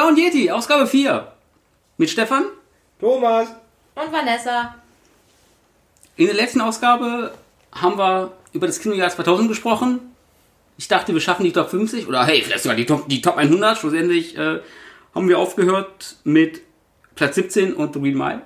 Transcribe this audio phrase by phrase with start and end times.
[0.00, 1.30] Blauen Yeti, Ausgabe 4.
[1.98, 2.46] Mit Stefan.
[2.98, 3.48] Thomas!
[3.94, 4.74] Und Vanessa.
[6.16, 7.34] In der letzten Ausgabe
[7.70, 10.00] haben wir über das Kinojahr 2000 gesprochen.
[10.78, 13.36] Ich dachte, wir schaffen die Top 50 oder hey, vielleicht sogar die Top, die Top
[13.36, 13.76] 100.
[13.76, 14.60] Schlussendlich äh,
[15.14, 16.62] haben wir aufgehört mit
[17.14, 18.40] Platz 17 und The Green Mile.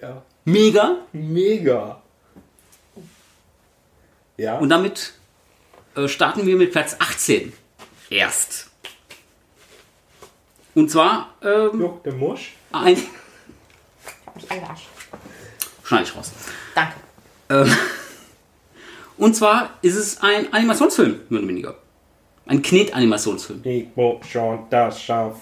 [0.00, 0.22] Ja.
[0.46, 0.96] Mega.
[1.12, 2.00] Mega.
[4.38, 4.56] Ja.
[4.56, 5.12] Und damit
[5.96, 7.52] äh, starten wir mit Platz 18.
[8.08, 8.70] Erst.
[10.74, 12.54] Und zwar ähm, Juck, der Musch.
[12.72, 12.96] ein.
[14.26, 14.86] Hab mich angearscht.
[15.84, 16.32] Schneide ich raus.
[16.74, 16.94] Danke.
[17.50, 17.76] Ähm,
[19.18, 21.74] und zwar ist es ein Animationsfilm, mehr oder weniger.
[22.46, 23.60] Ein Knet-Animationsfilm.
[23.62, 25.36] Nico schon das Schaf.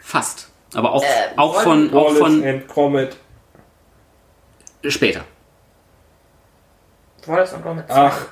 [0.00, 0.48] Fast.
[0.74, 3.16] Aber auch, Äh, auch von, auch Wallace von and Comet.
[4.88, 5.24] später.
[7.26, 7.84] Wallace und Gromit.
[7.88, 8.26] Ach,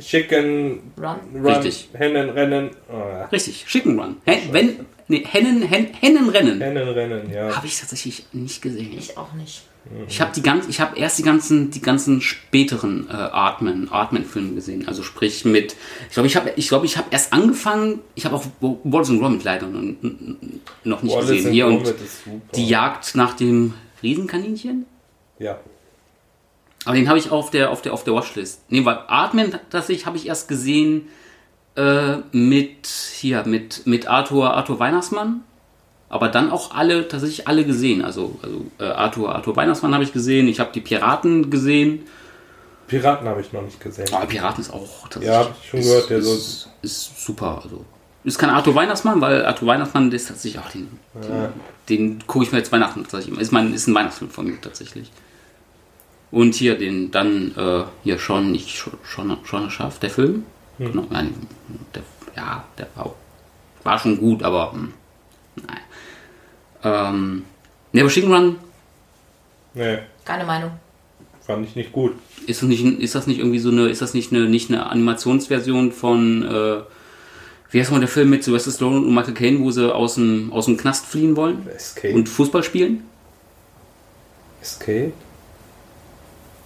[0.00, 1.16] Chicken Run.
[1.34, 1.46] Run.
[1.46, 1.90] Richtig.
[1.92, 2.70] Hennen rennen.
[2.90, 4.16] Oh, Richtig, Chicken Run.
[4.24, 6.60] Wenn, nee, Hennen, Hen, Hennenrennen.
[6.60, 7.54] Hennen rennen, ja.
[7.54, 8.96] Habe ich tatsächlich nicht gesehen.
[8.96, 9.62] Ich auch nicht.
[10.08, 14.54] Ich habe die ganz, ich habe erst die ganzen, die ganzen späteren äh, Artman, Artman-Filme
[14.54, 14.86] gesehen.
[14.86, 15.74] Also sprich mit,
[16.08, 17.98] ich glaube, ich habe, ich glaube, ich habe erst angefangen.
[18.14, 19.82] Ich habe auch Wallace und Gromit leider noch,
[21.02, 21.52] nicht Wallace gesehen.
[21.52, 21.92] Hier und
[22.54, 24.86] die Jagd nach dem Riesenkaninchen.
[25.40, 25.58] Ja.
[26.84, 28.62] Aber den habe ich auf der, auf der, auf der Watchlist.
[28.68, 31.08] Nee, weil Artman tatsächlich habe ich erst gesehen
[31.76, 35.42] äh, mit hier mit mit Arthur Arthur Weihnachtsmann.
[36.08, 38.04] Aber dann auch alle tatsächlich alle gesehen.
[38.04, 40.48] Also also äh, Arthur Arthur Weihnachtsmann habe ich gesehen.
[40.48, 42.04] Ich habe die Piraten gesehen.
[42.86, 44.12] Piraten habe ich noch nicht gesehen.
[44.12, 45.30] Aber Piraten ist auch tatsächlich.
[45.30, 47.62] Ja, hab ich schon ist, gehört, der ist, ist super.
[47.64, 47.84] Also
[48.24, 51.48] ist kein Arthur Weihnachtsmann, weil Arthur Weihnachtsmann ist tatsächlich auch den, den,
[51.88, 53.38] den gucke ich mir jetzt Weihnachten tatsächlich.
[53.38, 55.10] Ist mein ist ein Weihnachtsfilm von mir tatsächlich.
[56.30, 60.44] Und hier den dann äh, hier schon nicht schon schon, schon Schaf der Film.
[60.78, 61.34] Genau, nein,
[61.94, 62.02] der,
[62.36, 63.14] ja, der war, auch-
[63.84, 64.92] war schon gut, aber hm,
[65.66, 65.78] nein.
[66.84, 67.44] Ähm,
[67.92, 68.56] ne, aber Chicken Run
[69.74, 70.72] Nee, Keine Meinung.
[71.46, 72.12] fand ich nicht gut.
[72.46, 74.86] Ist das nicht, ist das nicht irgendwie so eine, ist das nicht eine, nicht eine
[74.90, 76.82] Animationsversion von, äh,
[77.70, 80.52] wie heißt mal der Film mit Sylvester Stallone und Michael Caine, wo sie aus dem,
[80.52, 82.14] aus dem Knast fliehen wollen Escape.
[82.14, 83.04] und Fußball spielen,
[84.60, 85.12] Escape?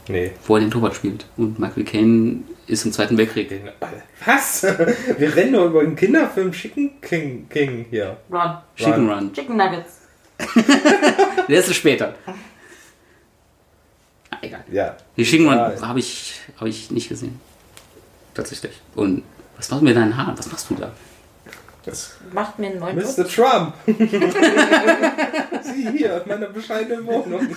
[0.09, 0.33] Nee.
[0.47, 3.49] wo er den Torwart spielt und Michael Caine ist im Zweiten Weltkrieg.
[3.49, 3.69] Den-
[4.25, 4.63] Was?
[5.19, 8.17] Wir rennen doch über einen Kinderfilm Chicken King, King hier.
[8.31, 8.57] Run.
[8.77, 9.33] Chicken Run.
[9.33, 10.01] Chicken Nuggets.
[11.49, 12.15] Der ist später.
[14.31, 14.65] Ah, egal.
[14.71, 14.97] Ja.
[15.17, 15.73] Die Chicken Run Ja.
[15.83, 17.41] habe ich, habe ich nicht gesehen.
[18.35, 18.73] Tatsächlich.
[18.95, 19.23] Und
[19.57, 20.37] was machst du mit deinen Haaren?
[20.37, 20.93] Was machst du da?
[21.87, 22.97] Das Macht mir einen neuen.
[22.97, 23.27] Mr.
[23.29, 23.75] Trump.
[25.63, 27.47] Sieh hier, meine bescheidene Wohnung.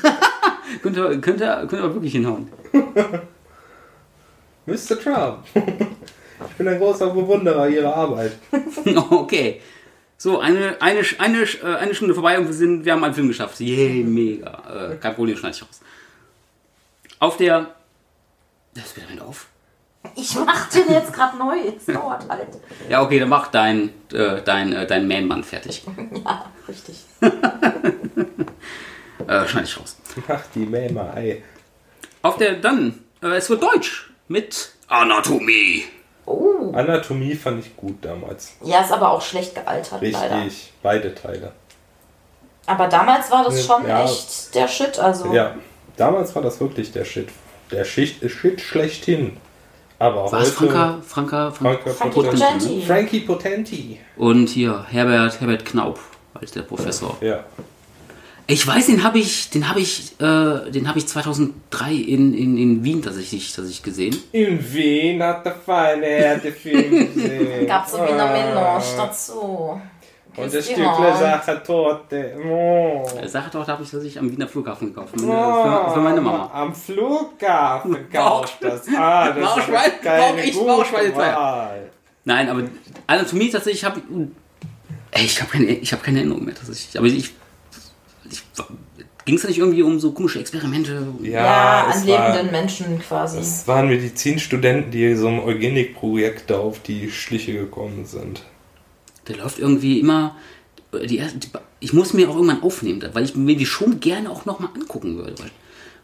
[0.84, 2.48] Könnte, könnte, könnte aber wirklich hinhauen.
[4.68, 5.00] Mr.
[5.02, 5.40] Trump.
[5.56, 8.34] Ich bin ein großer Bewunderer Ihrer Arbeit.
[9.10, 9.62] Okay.
[10.16, 13.30] So, eine, eine, eine, äh, eine Stunde vorbei und wir, sind, wir haben einen Film
[13.30, 13.60] geschafft.
[13.60, 14.92] Yay, mega.
[14.92, 15.82] Äh, kein Problem, schneide ich raus.
[17.18, 17.74] Auf der.
[18.76, 19.48] Das wird damit auf.
[20.16, 21.56] Ich mach den jetzt gerade neu.
[21.78, 22.48] Es dauert halt.
[22.90, 25.84] Ja, okay, dann mach dein, äh, dein, äh, dein Man-Mann fertig.
[26.26, 26.96] Ja, richtig.
[29.28, 29.96] Äh, schneide ich raus.
[30.28, 31.44] Ach, die Mähmer, ey.
[32.24, 33.04] Auf der dann.
[33.22, 34.10] Äh, es wird Deutsch.
[34.28, 35.84] Mit Anatomie.
[36.26, 36.72] Oh.
[36.74, 38.54] Anatomie fand ich gut damals.
[38.64, 40.38] Ja, ist aber auch schlecht gealtert, leider.
[40.46, 40.74] Richtig.
[40.82, 41.52] Beide Teile.
[42.66, 44.04] Aber damals war das schon Ja.
[44.04, 44.98] echt der Shit.
[44.98, 45.56] Also Ja.
[45.98, 47.30] Damals war das wirklich der Shit.
[47.72, 49.38] Der Shit, Shit schlechthin.
[50.00, 50.52] Aber War es.
[50.52, 52.38] Franka, Franka, Franka Frankie Potenti.
[52.46, 52.82] Potenti.
[52.88, 54.00] Frankie Potenti.
[54.18, 56.00] Und hier Herbert, Herbert Knaub
[56.34, 57.18] als der Professor.
[57.22, 57.44] Ja.
[58.48, 62.58] Ich weiß, den habe ich, den habe ich, äh, den habe ich 2003 in, in,
[62.58, 64.18] in Wien tatsächlich, tatsächlich gesehen.
[64.32, 67.68] In Wien hat der feine Herr den Film gesehen.
[67.68, 68.98] gab es irgendwie eine Melange Ah.
[68.98, 69.80] dazu.
[70.44, 70.66] Und das.
[70.66, 72.38] Stückle Sache Torte.
[72.46, 73.06] Oh.
[73.26, 75.14] Sache doch, habe ich tatsächlich am Wiener Flughafen gekauft.
[75.20, 76.50] Für meine, für, für meine Mama.
[76.54, 78.88] Am Flughafen War gekauft das.
[78.98, 79.58] Ah, das war
[79.88, 81.36] ist keine war war gute Schweinezeit.
[81.36, 81.90] Wahl.
[82.26, 82.64] Nein, aber
[83.08, 84.16] Anatomie tatsächlich habe ich.
[85.12, 86.98] Ey, ich habe keine, ich habe keine Erinnerung mehr tatsächlich.
[86.98, 87.34] Aber ich, ich
[89.26, 91.06] ging es da nicht irgendwie um so komische Experimente?
[91.22, 93.40] Ja, Ja, an war- lebenden Menschen quasi.
[93.40, 98.44] Es waren Medizinstudenten, die so einem Eugenikprojekt da auf die Schliche gekommen sind.
[99.30, 100.36] Der läuft irgendwie immer.
[100.92, 101.48] Die, erste- die,
[101.80, 105.18] ich muss mir auch irgendwann aufnehmen, weil ich mir die schon gerne auch nochmal angucken
[105.18, 105.36] würde.
[105.38, 105.52] Weil,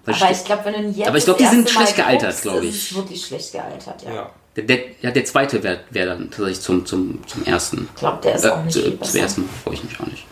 [0.05, 1.95] weil Aber ich glaube, wenn du jetzt Aber ich glaub, das die sind Mal schlecht
[1.95, 2.91] gealtert, guckst, glaub ist ich.
[2.91, 4.13] es wirklich schlecht gealtert, ja.
[4.13, 4.31] Ja.
[4.55, 7.89] der, der, ja, der zweite wäre wär dann tatsächlich zum, zum, zum ersten.
[7.95, 10.05] Ich glaube, der ist auch Äh, nicht zu, viel zum ersten freue ich mich auch
[10.05, 10.25] nicht.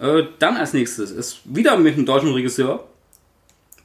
[0.00, 2.84] Äh, dann als nächstes ist wieder mit einem deutschen Regisseur.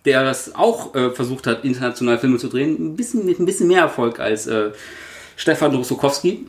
[0.06, 3.68] der das auch äh, versucht hat, international Filme zu drehen, ein bisschen, mit ein bisschen
[3.68, 4.70] mehr Erfolg als äh,
[5.36, 6.46] Stefan Rossokowski.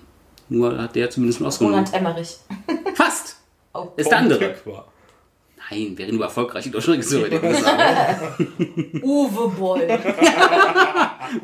[0.49, 1.93] Nur hat der zumindest einen Oscar Roland.
[1.93, 2.37] Emmerich.
[2.95, 3.37] Fast!
[3.75, 3.89] Oh.
[3.97, 4.55] Ist der andere.
[5.71, 7.33] Nein, wäre nur erfolgreich in ich gesagt.
[9.03, 9.81] Uwe Boll.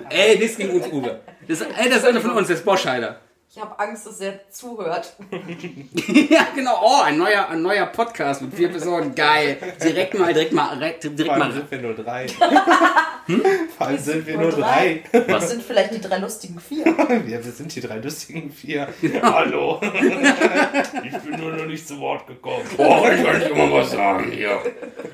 [0.09, 1.21] Ey, nichts gegen uns, Uwe.
[1.49, 3.21] Das, ey, das ist einer von uns, das ist Boscheider.
[3.55, 5.13] Ich habe Angst, dass er zuhört.
[6.31, 6.81] ja, genau.
[6.83, 9.15] Oh, ein neuer, ein neuer Podcast mit vier Personen.
[9.15, 9.59] Geil.
[9.85, 11.53] Direkt mal, direkt mal, direkt, direkt Vor allem mal.
[11.53, 12.27] sind wir nur drei.
[13.77, 15.05] Vor allem sind wir nur drei.
[15.13, 16.87] Das sind vielleicht die drei lustigen vier.
[17.27, 18.89] Wir, wir sind die drei lustigen vier.
[19.23, 19.81] Hallo.
[19.83, 22.65] Ich bin nur noch nicht zu Wort gekommen.
[22.79, 24.61] Oh, ich kann nicht immer was sagen hier.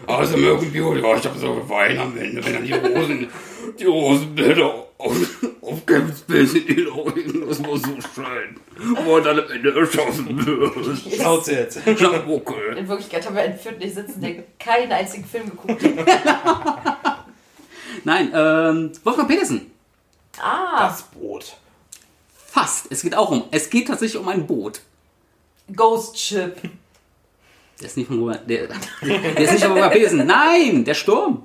[0.07, 3.29] Außer American Beauty, oh, ich habe so geweint am Ende, wenn dann die Rosen,
[3.79, 5.17] die Rosenbilder auf,
[5.63, 8.61] auf Kevins Bild in den Augen, das war so schön.
[9.05, 10.99] Wo er dann am Ende erschossen wird.
[11.15, 11.79] Schnauze jetzt.
[11.87, 12.77] Na, okay.
[12.79, 17.25] In Wirklichkeit haben wir einen Viertel sitzen, der keinen einzigen Film geguckt hat.
[18.05, 19.71] Nein, ähm, Wolfgang Petersen.
[20.41, 21.57] Ah, Das Boot.
[22.47, 22.87] Fast.
[22.91, 24.81] Es geht auch um, es geht tatsächlich um ein Boot.
[25.75, 26.57] Ghost Ship.
[27.81, 30.27] Der ist nicht von Robert, der, der ist nicht von Wolfgang Petersen.
[30.27, 31.45] Nein, der Sturm.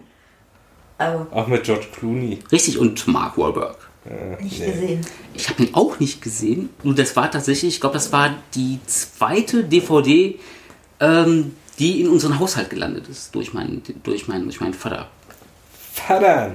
[0.99, 2.39] Oh, Auch mit George Clooney.
[2.51, 3.77] Richtig, und Mark Wahlberg.
[4.05, 4.71] Äh, nicht nee.
[4.71, 5.01] gesehen.
[5.33, 6.69] Ich habe ihn auch nicht gesehen.
[6.83, 10.37] Nur das war tatsächlich, ich glaube, das war die zweite DVD,
[10.99, 15.09] ähm, die in unseren Haushalt gelandet ist durch meinen, durch meinen, durch meinen Vater.
[15.93, 16.53] Vater,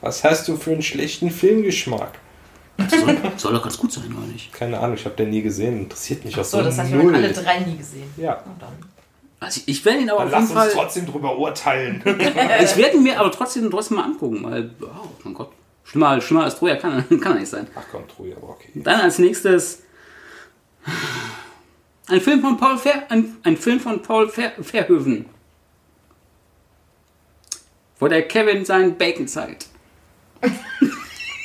[0.00, 2.18] was hast du für einen schlechten Filmgeschmack?
[2.90, 4.52] Soll, soll doch ganz gut sein, oder nicht?
[4.52, 5.80] Keine Ahnung, ich habe den nie gesehen.
[5.80, 8.12] Interessiert mich auch So, das heißt, wir haben alle drei nie gesehen.
[8.18, 8.42] Ja.
[8.44, 8.95] Na dann.
[9.38, 12.02] Also ich, ich werde ihn aber Dann auf jeden lass uns Fall, trotzdem drüber urteilen.
[12.62, 15.50] ich werde ihn mir aber trotzdem, trotzdem mal angucken, weil, oh mein Gott,
[15.84, 17.66] schlimmer, schlimmer als Troja kann, kann er nicht sein.
[17.74, 18.70] Ach komm, Troja, aber okay.
[18.74, 19.82] Dann als nächstes
[22.08, 25.26] ein Film von Paul Ver, ein, ein Film von Paul Ver, Verhoeven.
[27.98, 29.66] Wo der Kevin seinen Bacon zeigt.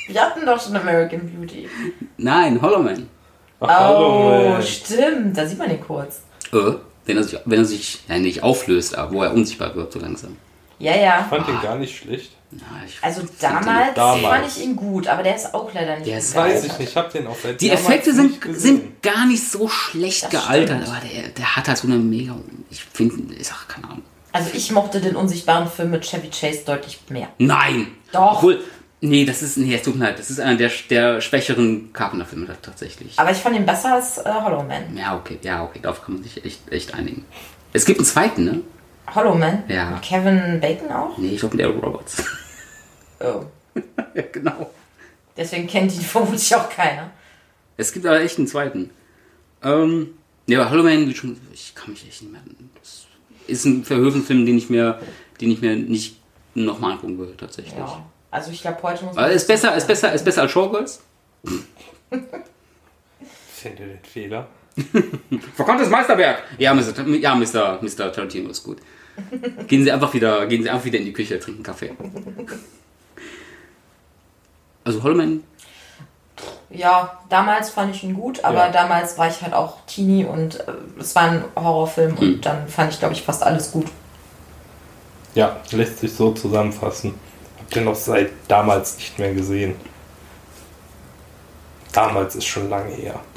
[0.06, 1.68] Wir hatten doch schon American Beauty.
[2.18, 3.08] Nein, Hollow Man.
[3.60, 4.82] Ach, Oh, Mensch.
[4.84, 5.36] stimmt.
[5.36, 6.22] Da sieht man ihn kurz.
[6.52, 6.72] Äh,
[7.04, 9.98] wenn er sich, wenn er sich ja, nicht auflöst, aber wo er unsichtbar wird so
[9.98, 10.36] langsam.
[10.78, 11.20] Ja, ja.
[11.22, 12.32] Ich fand den gar nicht schlecht.
[12.50, 14.22] Na, ich Also damals, damals.
[14.22, 16.78] fand ich ihn gut, aber der ist auch leider nicht Der gut ist- Weiß ich
[16.78, 20.30] nicht, ich hab den auch seit Die Effekte sind, sind gar nicht so schlecht Das
[20.30, 20.96] gealtert, stimmt.
[20.98, 22.34] aber der, der hat halt so eine mega.
[22.70, 24.02] Ich finde, ich sag keine Ahnung.
[24.32, 27.28] Also ich mochte den unsichtbaren Film mit Chevy Chase deutlich mehr.
[27.38, 27.86] Nein!
[28.12, 28.36] Doch.
[28.38, 28.60] Obwohl,
[29.02, 29.58] nee, das ist.
[29.58, 30.18] Nee, es tut mir leid.
[30.18, 33.18] Das ist einer der, der schwächeren Carpenter-Filme tatsächlich.
[33.18, 34.96] Aber ich fand ihn besser als äh, Hollow Man.
[34.96, 37.24] Ja, okay, ja, okay, darauf kann man sich echt, echt einigen.
[37.74, 38.60] Es gibt einen zweiten, ne?
[39.14, 39.64] Hollow Man?
[39.68, 39.98] Ja.
[40.02, 41.18] Kevin Bacon auch?
[41.18, 42.24] Nee, ich glaube Eric Roberts.
[43.20, 43.44] Oh.
[44.14, 44.70] ja, genau.
[45.36, 47.10] Deswegen kennt ihn vermutlich auch keiner.
[47.76, 48.90] Es gibt aber echt einen zweiten.
[49.62, 50.14] Ähm,
[50.46, 52.42] ja, aber Hollow Man, schon, ich kann mich echt nicht mehr.
[52.80, 53.06] Das
[53.46, 55.00] ist ein Verhöfen-Film, den ich mir,
[55.40, 56.16] den ich mir nicht
[56.54, 57.74] nochmal angucken würde, tatsächlich.
[57.76, 58.04] Ja.
[58.32, 59.30] Also ich glaube, heute muss man...
[59.30, 61.00] Ist besser, ist besser, ist besser als Showgirls.
[63.52, 64.48] Finde den Fehler.
[65.54, 66.42] Verkanntes Meisterwerk.
[66.58, 67.06] Ja, Mr.
[67.08, 67.78] Ja, Mr.
[67.82, 68.10] Mr.
[68.12, 68.78] Tarantino ist gut.
[69.68, 71.92] Gehen Sie einfach wieder, gehen Sie einfach wieder in die Küche, trinken Kaffee.
[74.84, 75.44] Also Hollow Man,
[76.70, 78.70] Ja, damals fand ich ihn gut, aber Ja.
[78.72, 82.28] damals war ich halt auch Teenie und äh, es war ein Horrorfilm Hm.
[82.34, 83.86] und dann fand ich, glaube ich, fast alles gut.
[85.34, 87.14] Ja, lässt sich so zusammenfassen.
[87.74, 89.74] Den noch seit damals nicht mehr gesehen.
[91.92, 93.20] Damals ist schon lange her.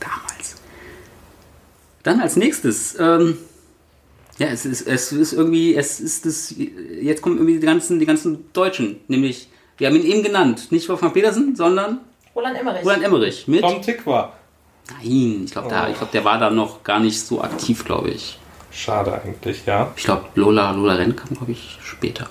[0.00, 0.56] damals.
[2.02, 3.38] Dann als nächstes, ähm,
[4.38, 6.54] ja, es ist, es ist irgendwie, es ist das,
[7.00, 9.48] jetzt kommen irgendwie die ganzen, die ganzen Deutschen, nämlich,
[9.78, 12.00] wir haben ihn eben genannt, nicht Wolfgang Petersen, sondern
[12.34, 12.84] Roland Emmerich.
[12.84, 14.32] Roland Emmerich mit, Tom Tikva.
[14.90, 18.10] nein, ich glaube, da, ich glaube, der war da noch gar nicht so aktiv, glaube
[18.10, 18.38] ich.
[18.70, 19.92] Schade eigentlich, ja.
[19.96, 22.28] Ich glaube, Lola, Lola Renn kam, glaube ich, später.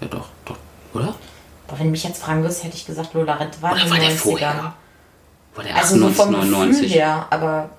[0.00, 0.56] Ja, doch, doch,
[0.94, 1.14] oder?
[1.68, 3.84] Aber wenn du mich jetzt fragen wirst, hätte ich gesagt, Lola Rent war in Oder
[3.84, 4.16] den war der 90ern.
[4.18, 4.74] vorher?
[5.54, 6.94] War der Also so vom Gefühl 1999?
[6.94, 7.70] her, aber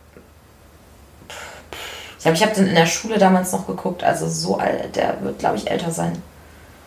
[2.18, 5.22] ich glaube, ich habe den in der Schule damals noch geguckt, also so alt, der
[5.22, 6.22] wird, glaube ich, älter sein.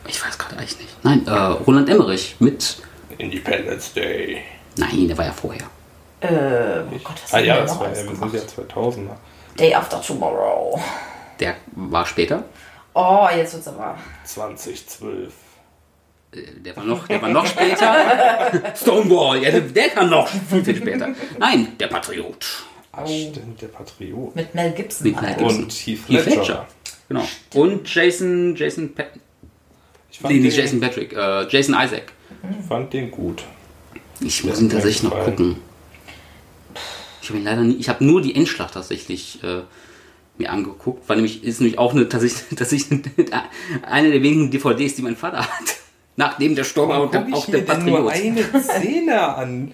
[0.06, 1.04] Ich weiß gerade eigentlich nicht.
[1.04, 2.78] Nein, äh, Roland Emmerich mit,
[3.18, 4.42] Independence Day.
[4.76, 5.62] nein, der war ja vorher.
[6.20, 9.10] Äh, oh Gott, was Ah ja, das war, ja, wir sind ja 2000er.
[9.56, 10.80] Day After Tomorrow.
[11.38, 12.42] Der war später.
[13.00, 13.96] Oh, jetzt wird's aber.
[14.24, 15.32] 2012.
[16.32, 17.94] Äh, Der war noch, der war noch später.
[18.76, 21.14] Stonewall, ja, der, der kam noch viel, viel später.
[21.38, 22.44] Nein, der Patriot.
[22.90, 24.34] Ah, stimmt, der Patriot.
[24.34, 25.06] Mit Mel Gibson.
[25.06, 25.34] Mit Mel.
[25.36, 25.62] Gibson.
[25.62, 26.40] Und Heath Heath Ledger.
[26.40, 26.66] Ledger.
[27.08, 27.28] Genau.
[27.54, 29.04] Und Jason, Jason, pa
[30.10, 32.12] Ich fand, nee, nicht den, Jason Patrick, äh, Jason Isaac.
[32.68, 33.44] fand den gut.
[34.20, 35.56] Ich muss ihn tatsächlich noch gucken.
[37.22, 39.60] Ich habe ihn leider nie, ich habe nur die Endschlacht tatsächlich äh,
[40.38, 41.08] mir angeguckt.
[41.08, 43.00] War nämlich, ist nämlich auch eine, tatsächlich, tatsächlich
[43.82, 45.76] eine der wenigen DVDs, die mein Vater hat.
[46.16, 48.42] Nachdem der Sturm Warum auch der, auch ich der mir denn nur Patriot.
[48.52, 49.72] eine Szene an?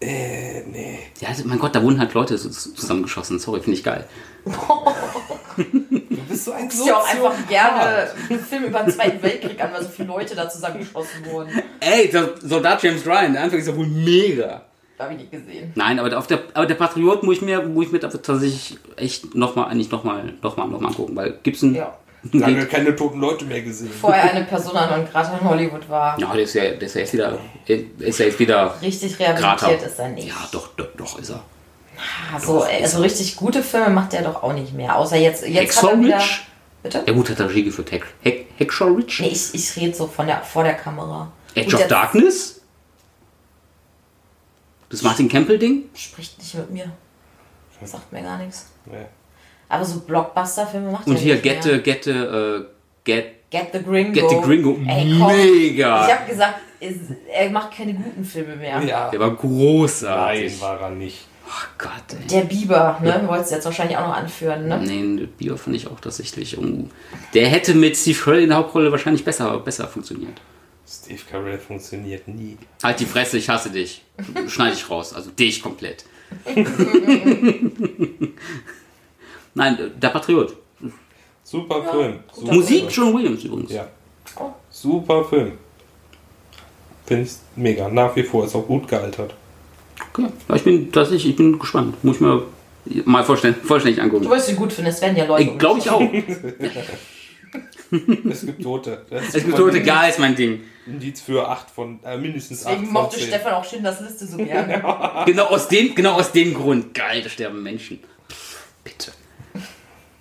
[0.00, 0.98] Äh, nee.
[1.20, 3.38] Ja, also, mein Gott, da wurden halt Leute zusammengeschossen.
[3.38, 4.04] Sorry, finde ich geil.
[4.46, 9.60] Du bist so ein Ich ja auch einfach gerne einen Film über den Zweiten Weltkrieg
[9.60, 11.50] an, weil so viele Leute da zusammengeschossen wurden.
[11.80, 14.67] Ey, der Soldat James Ryan, der Anfang ist ja wohl mega.
[14.98, 15.72] Habe ich nicht gesehen.
[15.76, 19.34] Nein, aber, auf der, aber der Patriot muss ich mir, muss ich mir tatsächlich echt
[19.34, 21.76] nochmal, eigentlich nochmal, nochmal, nochmal angucken, weil gibt's einen.
[21.76, 21.96] Ja.
[22.32, 23.90] Lange keine toten Leute mehr gesehen.
[23.92, 26.18] Vorher eine Persona non grata in Hollywood war.
[26.18, 27.38] Ja, der ist ja, der ist ja jetzt wieder,
[27.68, 29.34] der ist ja jetzt wieder Richtig Grata.
[29.34, 30.28] rehabilitiert ist er nicht.
[30.28, 31.44] Ja, doch, doch, doch ist er.
[32.34, 34.96] Also, also richtig gute Filme macht er doch auch nicht mehr.
[34.96, 36.16] Außer jetzt, jetzt hat er wieder.
[36.16, 36.40] Ridge?
[36.82, 37.02] Bitte?
[37.06, 37.90] Ja gut, hat er Regie geführt.
[37.92, 39.18] Hacksaw Ridge?
[39.20, 41.30] Nee, ich, ich rede so von der, vor der Kamera.
[41.54, 42.57] Edge Gut, of Darkness?
[44.90, 45.84] Das Martin Campbell-Ding?
[45.94, 46.90] Spricht nicht mit mir.
[47.84, 48.70] Sagt mir gar nichts.
[48.86, 48.94] Nee.
[49.68, 51.74] Aber so Blockbuster-Filme macht Und er hier nicht Get mehr.
[51.76, 52.64] the, Get the, äh,
[53.04, 54.12] Get, Get the Gringo.
[54.12, 54.78] Get the Gringo.
[54.86, 55.26] Ey, komm.
[55.36, 56.06] Mega.
[56.06, 56.96] Ich habe gesagt, es-
[57.32, 58.82] er macht keine guten Filme mehr.
[58.82, 59.10] Ja.
[59.10, 60.52] der war großartig.
[60.52, 61.26] Nein, war er nicht.
[61.46, 62.26] Oh Gott, ey.
[62.26, 63.22] Der Bieber, ne?
[63.26, 64.78] Wolltest du jetzt wahrscheinlich auch noch anführen, ne?
[64.84, 66.58] Nee, Bier fand ich auch tatsächlich.
[67.32, 70.40] Der hätte mit Steve Carell in der Hauptrolle wahrscheinlich besser, besser funktioniert.
[70.90, 72.56] Steve Carell funktioniert nie.
[72.82, 74.02] Halt die Fresse, ich hasse dich.
[74.48, 75.12] Schneide ich raus.
[75.12, 76.04] Also dich komplett.
[79.54, 80.56] Nein, der Patriot.
[81.44, 82.18] Super Ja, Film.
[82.32, 82.90] Super Musik Film.
[82.90, 83.72] John Williams übrigens.
[83.72, 83.86] Ja.
[84.36, 84.50] Oh.
[84.70, 85.52] Super Film.
[87.06, 87.88] Finde ich mega.
[87.88, 89.34] Nach wie vor ist auch gut gealtert.
[90.12, 90.26] Okay.
[90.48, 92.02] Ja, ich bin tatsächlich, ich bin gespannt.
[92.04, 92.42] Muss ich mir
[93.04, 94.30] mal vollständig, vollständig Du angucken.
[94.30, 95.50] wirst ihn gut finden, es werden ja Leute.
[95.50, 96.00] Ich glaube ich auch.
[98.30, 99.04] Es gibt Tote.
[99.10, 100.62] Das Es gibt Tote, geil ist mein Ding.
[100.86, 103.28] Indiz für 8 von, äh, mindestens 8 Deswegen mochte 10.
[103.28, 104.82] Stefan auch Schindlers Liste so gerne.
[105.26, 106.94] Genau aus dem, genau aus dem Grund.
[106.94, 108.00] Geil, da sterben Menschen.
[108.84, 109.12] Bitte.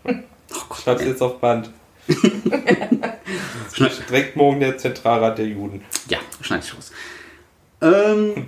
[0.06, 0.12] Oh
[0.70, 0.80] Gott.
[0.84, 1.70] Schreib's jetzt auf Band.
[3.74, 5.84] Schneid, Direkt morgen der Zentralrat der Juden.
[6.10, 6.92] ja, schneide ich raus.
[7.82, 8.48] Ähm,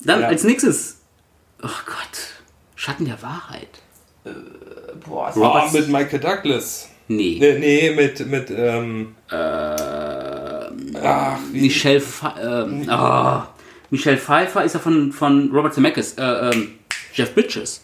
[0.00, 0.26] dann Ja.
[0.28, 0.98] als nächstes.
[1.62, 2.18] Oh Gott.
[2.74, 3.68] Schatten der Wahrheit.
[5.06, 6.90] Boah, Oh, Roberts- mit Michael Douglas.
[7.08, 7.36] Nee.
[7.40, 12.02] Nee, nee mit, mit, ähm, Äh, ach, wie, Michelle,
[12.42, 13.48] ähm, ah,
[13.90, 16.14] Michelle Pfeiffer ist ja von, von Robert Zemeckis.
[16.14, 16.70] Äh, ähm,
[17.14, 17.80] Jeff Bridges.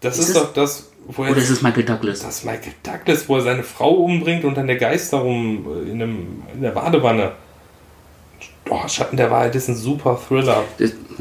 [0.00, 2.20] das ist ist, doch das, wo er, Oder ist es Michael Douglas?
[2.20, 6.02] das Michael Douglas, wo er seine Frau umbringt und dann der Geist darum äh, in,
[6.02, 7.32] einem, in der Badewanne.
[8.70, 10.64] Oh, Schatten der Wahrheit ist ein super Thriller.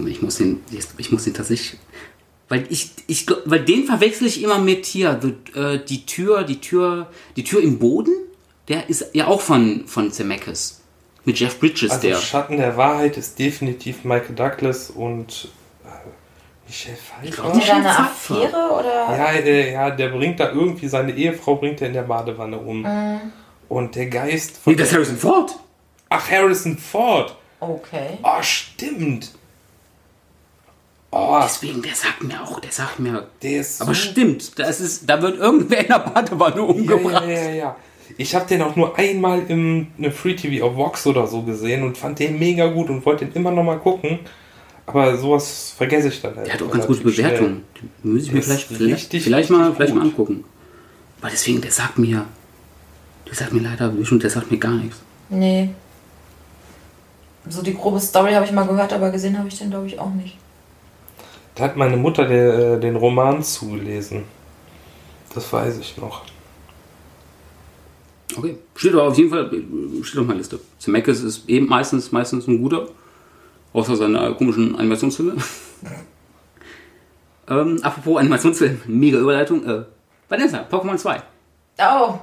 [0.06, 0.62] Ich muss den,
[0.98, 1.80] ich muss den tatsächlich,
[2.52, 6.60] weil ich, ich, weil den verwechsel ich immer mit hier, the, äh, die Tür, die
[6.60, 8.12] Tür, die Tür im Boden.
[8.68, 10.82] Der ist ja auch von von Zemeckis
[11.24, 12.18] mit Jeff Bridges, Also der.
[12.18, 15.48] Schatten der Wahrheit ist definitiv Michael Douglas und
[15.86, 15.88] äh,
[16.68, 17.44] Michelle Pfeiffer.
[17.44, 18.00] Hat der eine.
[18.00, 19.18] Affäre oder?
[19.18, 22.82] Ja, äh, ja, der bringt da irgendwie seine Ehefrau bringt er in der Badewanne um.
[22.82, 23.32] Mhm.
[23.70, 25.56] Und der Geist von Nee, das ist Harrison Ford.
[26.10, 27.34] Ach, Harrison Ford.
[27.62, 28.18] Okay.
[28.24, 29.32] Oh, stimmt.
[31.34, 33.28] Oh, Deswegen, der sagt mir auch, der sagt mir.
[33.42, 37.24] der ist so Aber stimmt, das ist, da wird irgendwer in der Badewanne Ja, umgebracht.
[37.26, 37.76] ja, ja, ja.
[38.18, 41.84] Ich habe den auch nur einmal im ne Free TV auf Vox oder so gesehen
[41.84, 44.20] und fand den mega gut und wollte den immer noch mal gucken.
[44.86, 46.48] Aber sowas vergesse ich dann halt.
[46.48, 47.04] Der hat auch ganz gute.
[47.04, 47.64] Bewertungen.
[48.04, 50.44] Die muss ich mir vielleicht, vielleicht, richtig, vielleicht, mal, vielleicht mal angucken.
[51.22, 52.26] Weil deswegen, der sagt mir,
[53.28, 54.98] der sagt mir leider, der sagt mir gar nichts.
[55.30, 55.70] Nee.
[57.48, 59.98] So die grobe Story habe ich mal gehört, aber gesehen habe ich den glaube ich
[59.98, 60.38] auch nicht.
[61.56, 64.24] Da hat meine Mutter der, äh, den Roman zugelesen.
[65.34, 66.24] Das weiß ich noch.
[68.38, 70.60] Okay, steht aber auf jeden Fall, äh, steht auf meiner Liste.
[70.80, 72.88] Zemeckis ist eben meistens, meistens ein guter,
[73.74, 75.36] außer seiner komischen Animationsfilme.
[77.50, 79.66] ähm, apropos Animationsfilm, mega Überleitung.
[79.68, 79.84] Äh,
[80.30, 81.22] Vanessa, Pokémon 2.
[81.80, 82.14] Oh,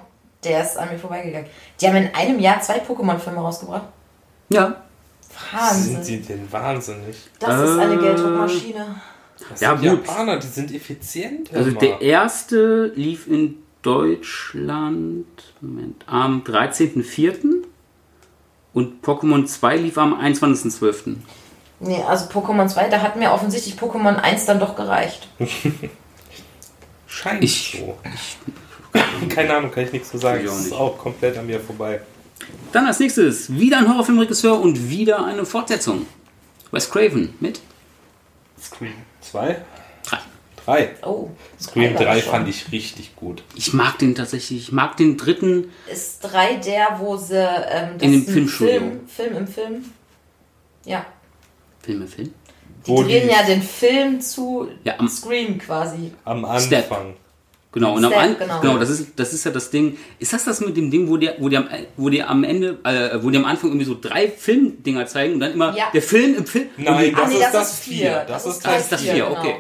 [0.43, 1.49] der ist an mir vorbeigegangen.
[1.81, 3.85] Die haben in einem Jahr zwei Pokémon-Filme rausgebracht.
[4.49, 4.83] Ja,
[5.53, 6.03] Wahnsinn.
[6.03, 7.17] Sind sie denn wahnsinnig?
[7.39, 9.01] Das ist eine Äh, Gelddruckmaschine.
[9.51, 10.07] Das Ja, sind gut.
[10.07, 11.53] Japaner, die sind effizient.
[11.55, 11.79] also immer.
[11.81, 15.27] der erste lief in Deutschland
[15.61, 17.63] Moment, am 13.04.
[18.75, 21.17] und Pokémon 2 lief am 21.12.
[21.81, 25.29] Nee, also Pokémon 2, da hat mir offensichtlich Pokémon 1 dann doch gereicht.
[27.07, 27.97] Scheint Ich- so.
[29.29, 30.41] Keine Ahnung, kann ich nichts zu sagen.
[30.41, 32.01] Ich Das ist auch komplett an mir vorbei.
[32.73, 36.07] Dann als nächstes wieder ein Horrorfilmregisseur und wieder eine Fortsetzung.
[36.71, 37.61] Wes Craven mit
[38.61, 39.57] Scream 2?
[40.05, 40.19] 3.
[40.65, 40.91] 3.
[41.03, 41.31] Oh.
[41.61, 42.31] Scream drei war 3 schon.
[42.31, 43.43] fand ich richtig gut.
[43.55, 44.59] Ich mag den tatsächlich.
[44.61, 45.71] Ich mag den dritten.
[45.91, 47.37] Ist 3 der, wo sie.
[47.37, 48.73] Ähm, das In dem Filmstudio.
[48.81, 49.85] Film, Film im Film.
[50.85, 51.07] Ja.
[51.83, 52.35] Film, im Film.
[52.87, 56.13] Die Wo drehen die- ja den Film zu Ja, am- Scream quasi.
[56.25, 56.91] Am Step.
[57.71, 58.61] Genau, und am Step, An genau.
[58.61, 59.99] genau, das ist das ist ja das Ding.
[60.19, 62.79] Ist das das mit dem Ding, wo die, wo die am wo die am Ende
[62.85, 65.91] äh, wo die am Anfang irgendwie so drei Filmdinger zeigen und dann immer Ja.
[65.93, 67.97] der Film im Film Nein, die, Ah, Das nee, ist das, das ist vier.
[67.97, 68.25] vier.
[68.27, 69.31] Das ist Teil das ist das vier, genau.
[69.33, 69.57] okay.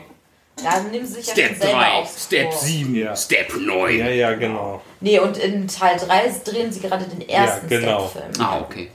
[0.61, 2.53] Da nehmen sie sich ja Step schon selber 3, aufs Step Ohr.
[2.59, 3.15] 7, Ja.
[3.17, 3.99] Step 9.
[3.99, 4.83] Ja, ja, genau.
[5.00, 8.09] Nee, und in Teil 3 drehen sie gerade den ersten Ja, genau.
[8.09, 8.33] Step-Film.
[8.45, 8.91] Ah, okay.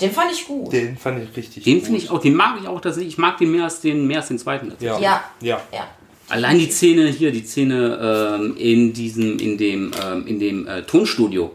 [0.00, 0.72] Den fand ich gut.
[0.72, 1.84] Den fand ich richtig Den gut.
[1.84, 3.12] finde ich auch, den mag ich auch tatsächlich.
[3.14, 4.72] Ich mag den mehr als den mehr als den zweiten.
[4.80, 4.98] Ja.
[5.00, 5.24] Ja.
[5.42, 5.60] Ja.
[5.70, 5.86] Ja.
[6.32, 10.82] Allein die Szene hier, die Szene ähm, in diesem, in dem, ähm, in dem äh,
[10.82, 11.52] Tonstudio.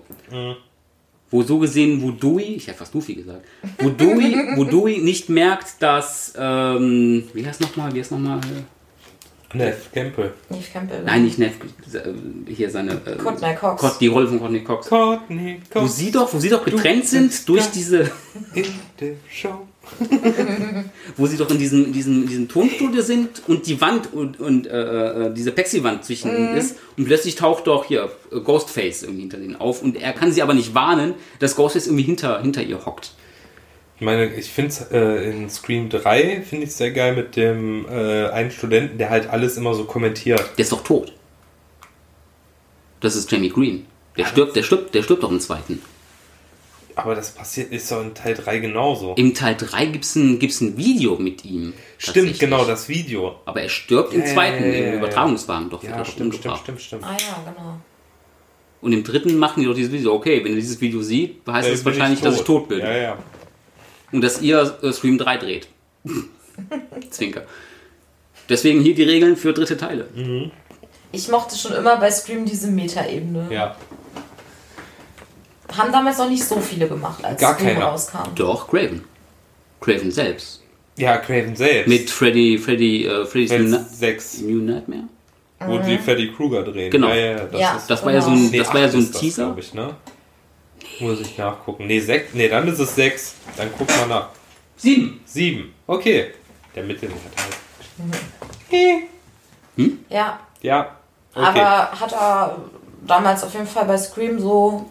[1.29, 3.43] Wo so gesehen, wo Dewey, ich hätte fast Luffy gesagt,
[3.79, 8.39] wo Dewey, wo Dewey nicht merkt, dass, ähm, wie heißt nochmal, wie heißt nochmal,
[9.53, 10.33] Neff Campbell.
[10.49, 11.03] Neve Campbell.
[11.05, 11.53] nein, nicht Neff,
[11.93, 13.81] äh, hier seine, äh, Courtney Cox.
[13.81, 14.87] Cot- die Rolle von Courtney Cox.
[14.87, 18.09] Courtney Wo Cox sie doch, wo sie doch getrennt sind durch diese,
[18.53, 18.65] in
[18.99, 19.66] der Show.
[21.17, 24.39] wo sie doch in diesem, in diesem, in diesem Tonstudio sind und die Wand und,
[24.39, 29.03] und äh, äh, diese Plexi-Wand zwischen ihnen ist und plötzlich taucht doch hier äh, Ghostface
[29.03, 32.41] irgendwie hinter denen auf und er kann sie aber nicht warnen, dass Ghostface irgendwie hinter,
[32.41, 33.11] hinter ihr hockt.
[33.99, 37.85] Ich meine, ich finde es äh, in Scream 3 finde ich sehr geil mit dem
[37.89, 40.43] äh, einen Studenten, der halt alles immer so kommentiert.
[40.57, 41.13] Der ist doch tot.
[42.99, 43.85] Das ist Jamie Green.
[44.15, 45.81] Der stirbt, der stirbt, der stirbt doch im zweiten.
[46.97, 49.13] Aber das passiert ist doch in Teil 3 genauso.
[49.15, 51.73] Im Teil 3 gibt's ein, gibt's ein Video mit ihm.
[51.99, 53.35] Stimmt, genau, das Video.
[53.45, 54.93] Aber er stirbt im zweiten, im.
[54.93, 55.83] Übertragungswagen doch.
[55.83, 57.03] Ja, stimmt, stimmt, stimmt, stimmt.
[57.03, 57.77] Ah ja, genau.
[58.81, 60.13] Und im dritten machen die doch dieses Video.
[60.13, 62.79] Okay, wenn er dieses Video sieht, heißt Äh, das bin wahrscheinlich, dass ich tot bin.
[62.79, 63.17] Ja, ja.
[64.11, 65.67] Und dass ihr äh, Stream 3 dreht.
[67.11, 67.43] Zwinker.
[68.49, 70.07] Deswegen hier die Regeln für dritte Teile.
[71.11, 73.47] Ich mochte schon immer bei Scream diese Meta-Ebene.
[73.51, 73.75] Ja.
[75.75, 77.85] Haben damals noch nicht so viele gemacht, als Gar Scream keiner.
[77.85, 78.35] rauskam.
[78.35, 79.03] Doch, Craven.
[79.81, 80.61] Craven selbst.
[80.97, 81.87] Ja, Craven selbst.
[81.89, 85.03] Mit Freddy, Freddy, äh, Freddy's New, Na 6, New Nightmare.
[85.59, 86.89] wo die Freddy Krueger drehen.
[86.91, 87.09] Genau.
[87.09, 87.75] Ja, ja, ja, das Ja.
[87.77, 89.45] ist Das war ja so ein, Nee, das war ja so ein Teaser.
[89.45, 89.95] glaub ich, ne?
[90.99, 91.85] Muss ich nachgucken.
[91.87, 93.35] Nee, sechs, nee, dann ist es 6.
[93.55, 94.29] Dann guck mal nach.
[94.77, 95.19] Sieben.
[95.25, 95.73] 7.
[95.85, 96.31] Okay.
[96.75, 97.57] Der Mittelwert halt.
[100.09, 100.95] Ja, Ja.
[101.35, 101.45] Okay.
[101.45, 102.57] aber hat er
[103.05, 104.85] damals auf jeden Fall bei Scream so,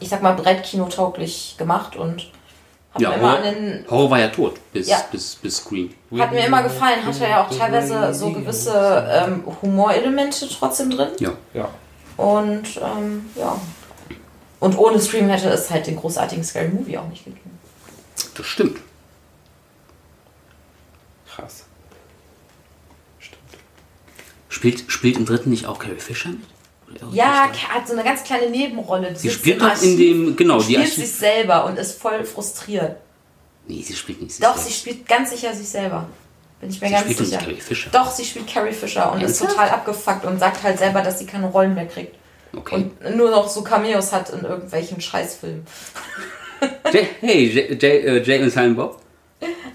[0.00, 2.30] ich sag mal, Brettkino-tauglich gemacht und
[2.94, 4.98] hat Ja, mir immer Horror, an den Horror war ja tot bis, Ja.
[5.10, 5.90] bis, bis Scream.
[6.18, 11.10] Hat mir immer gefallen, hatte ja auch teilweise so gewisse ähm, Humorelemente trotzdem drin.
[11.18, 11.32] Ja.
[11.54, 11.68] Ja.
[12.16, 13.60] Und ähm, ja.
[14.60, 17.58] Und ohne Scream hätte es halt den großartigen Scary Movie auch nicht gegeben.
[18.34, 18.78] Das stimmt.
[21.28, 21.64] Krass.
[23.20, 23.40] Stimmt.
[24.48, 26.40] Spielt, spielt im dritten nicht auch Carrie Fisher mit?
[27.12, 29.14] Ja, hat so eine ganz kleine Nebenrolle.
[29.14, 32.96] Sie sitzt spielt doch in dem, genau, die spielt sich selber und ist voll frustriert.
[33.66, 34.42] Nee, sie spielt nicht.
[34.42, 34.80] Doch, ist sie selbst.
[34.80, 36.08] spielt ganz sicher sich selber.
[36.60, 37.36] Bin ich mir Sie ganz spielt sicher.
[37.36, 37.90] nicht Carrie Fisher.
[37.92, 39.50] Doch, sie spielt Carrie Fisher und ist Ernsthaft?
[39.52, 42.16] total abgefuckt und sagt halt selber, dass sie keine Rollen mehr kriegt.
[42.56, 42.90] Okay.
[43.04, 45.66] Und nur noch so Cameos hat in irgendwelchen Scheißfilmen.
[47.20, 49.00] Hey, Jay, Jay, äh, Jay und Silent Bob?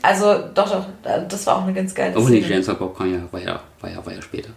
[0.01, 0.85] Also, doch, doch,
[1.29, 2.47] das war auch eine ganz geile Oh nee, Szene.
[2.47, 4.49] Jay und Silent Bob kam ja, war ja, war ja, war ja später.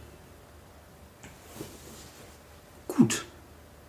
[2.96, 3.24] Gut.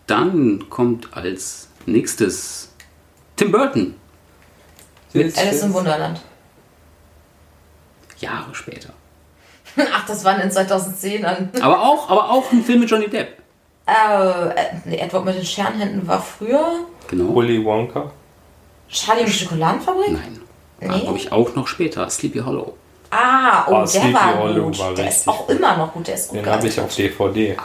[0.08, 2.70] Dann kommt als nächstes
[3.36, 3.96] Tim Burton.
[5.14, 6.22] Alice im Wunderland.
[8.20, 8.94] Jahre später.
[9.94, 11.62] Ach, das waren in 2010ern.
[11.62, 13.38] Aber auch, aber auch ein Film mit Johnny Depp.
[13.86, 14.54] Äh, äh,
[14.86, 16.80] nee, Edward mit den Scherenhänden war früher.
[17.08, 17.36] Genau.
[17.36, 18.12] Willy Wonka.
[18.90, 20.12] Charlie und die Schokoladenfabrik?
[20.12, 20.42] Nein.
[20.80, 21.00] Nee.
[21.00, 22.10] glaube ich, auch noch später.
[22.10, 22.76] Sleepy Hollow.
[23.10, 24.80] Ah, oh, Oh, der Sleepy war Hollow gut.
[24.80, 26.08] war der ist auch immer noch gut.
[26.08, 27.58] Der ist gut Den habe ich auf DVD.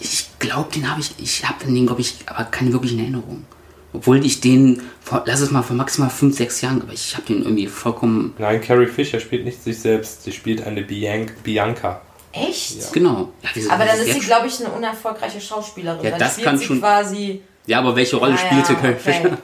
[0.00, 3.46] Ich glaube, den habe ich, ich habe den, glaube ich, aber keine wirklichen Erinnerungen.
[3.94, 7.26] Obwohl ich den, vor, lass es mal vor maximal 5, 6 Jahren, aber ich habe
[7.26, 10.22] den irgendwie vollkommen, Nein, Carrie Fisher spielt nicht sich selbst.
[10.24, 12.00] Sie spielt eine Bian Bianca.
[12.32, 12.92] Echt?
[12.92, 13.30] genau.
[13.42, 16.02] Ja, wieso- Aber dann das ist sie, glaube ich, eine unerfolgreiche Schauspielerin.
[16.04, 17.42] Ja, dann das spielt kann sie schon- quasi.
[17.66, 19.12] Ja, aber welche Rolle Ah, spielte ja, Carrie okay.
[19.12, 19.38] Fisher?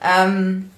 [0.00, 0.24] Ja.
[0.24, 0.70] Ähm,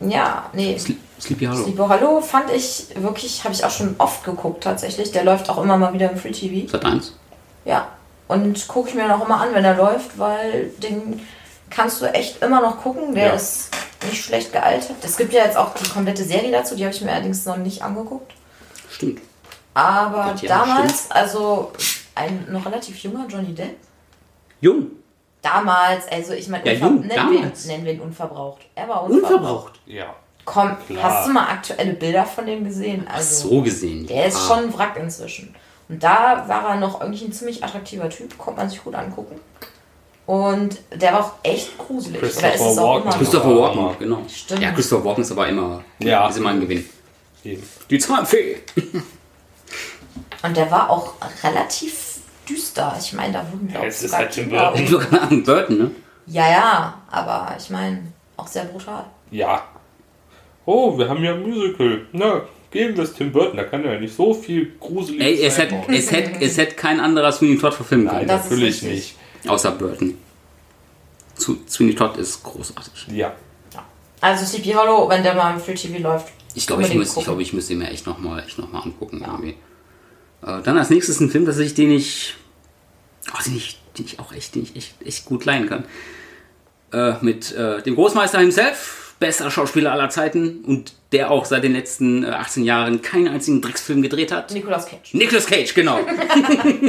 [0.00, 0.76] ja, nee.
[1.22, 1.62] Sle- Sleepy Hollow.
[1.62, 5.12] Sleepy Hollow fand ich wirklich, habe ich auch schon oft geguckt tatsächlich.
[5.12, 6.68] Der läuft auch immer mal wieder im Free TV.
[6.70, 7.16] Sat 1.
[7.64, 7.88] Ja.
[8.28, 11.20] Und gucke ich mir noch immer an, wenn er läuft, weil den
[11.70, 13.14] kannst du echt immer noch gucken.
[13.14, 13.32] Der Ja.
[13.34, 13.70] ist
[14.04, 14.96] nicht schlecht gealtert.
[15.02, 17.56] Es gibt ja jetzt auch die komplette Serie dazu, die habe ich mir allerdings noch
[17.56, 18.32] nicht angeguckt.
[18.90, 19.20] Stimmt.
[19.74, 21.72] Aber ja, damals, also
[22.14, 23.76] ein noch relativ junger Johnny Depp.
[24.60, 24.90] Jung.
[25.40, 27.64] Damals, also ich meine, Ja, jung, nennen, wir, damals.
[27.66, 28.60] nennen wir ihn unverbraucht.
[28.74, 29.32] Er war unverbraucht.
[29.32, 29.80] Unverbraucht.
[29.86, 30.14] Ja.
[30.44, 31.02] Komm, Klar.
[31.04, 33.06] hast du mal aktuelle Bilder von dem gesehen?
[33.06, 34.06] Also, So gesehen.
[34.06, 35.54] Der ist schon ein Wrack inzwischen.
[35.88, 39.40] Und da war er noch irgendwie ein ziemlich attraktiver Typ, konnte man sich gut angucken.
[40.26, 42.18] Und der war auch echt gruselig.
[42.18, 43.10] Oder ist Christopher Walken.
[43.12, 44.18] Christopher Walken, genau.
[44.32, 44.62] Stimmt.
[44.62, 46.28] Ja, Christopher Walken ist aber immer, Ja.
[46.28, 46.88] ist immer ein Gewinn.
[47.44, 47.62] Eben.
[47.90, 48.58] Die Zahnfee.
[50.42, 52.94] Und der war auch relativ düster.
[52.98, 55.42] Ich meine, da wurden Ja, auch es ist halt Tim Burton.
[55.44, 55.90] Burton, ne?
[56.26, 59.04] Ja, ja, aber ich meine, auch sehr brutal.
[59.30, 59.62] Ja.
[60.64, 62.06] Oh, wir haben ja ein Musical.
[62.12, 63.56] Na, geben wir es Tim Burton.
[63.56, 66.76] Da kann er ja nicht so viel gruselig Ey, es hätte, es hätte, es hätte
[66.76, 68.38] kein anderer Sweeney Todd verfilmen Nein, können.
[68.38, 69.16] Ist natürlich nicht.
[69.46, 70.16] Außer Burton.
[71.34, 73.08] Zu, Sweeney Todd ist großartig.
[73.08, 73.34] Ja.
[74.22, 76.28] Also Sleepy Hollow, wenn der mal im Free TV läuft.
[76.54, 79.20] Ich glaube, ich, ich, glaube, ich müsste ihn mir echt nochmal echt noch mal angucken.
[79.26, 79.56] Irgendwie.
[80.42, 82.34] Äh, dann als nächstes ein Film, dass ich, den ich,
[83.32, 85.84] oh, den ich, den ich auch echt, den ich echt, echt gut leihen kann.
[86.92, 91.72] Äh, mit äh, dem Großmeister himself, bester Schauspieler aller Zeiten und der auch seit den
[91.72, 94.52] letzten äh, 18 Jahren keinen einzigen Drecksfilm gedreht hat.
[94.52, 95.14] Nicolas Cage.
[95.14, 96.00] Nicolas Cage, genau.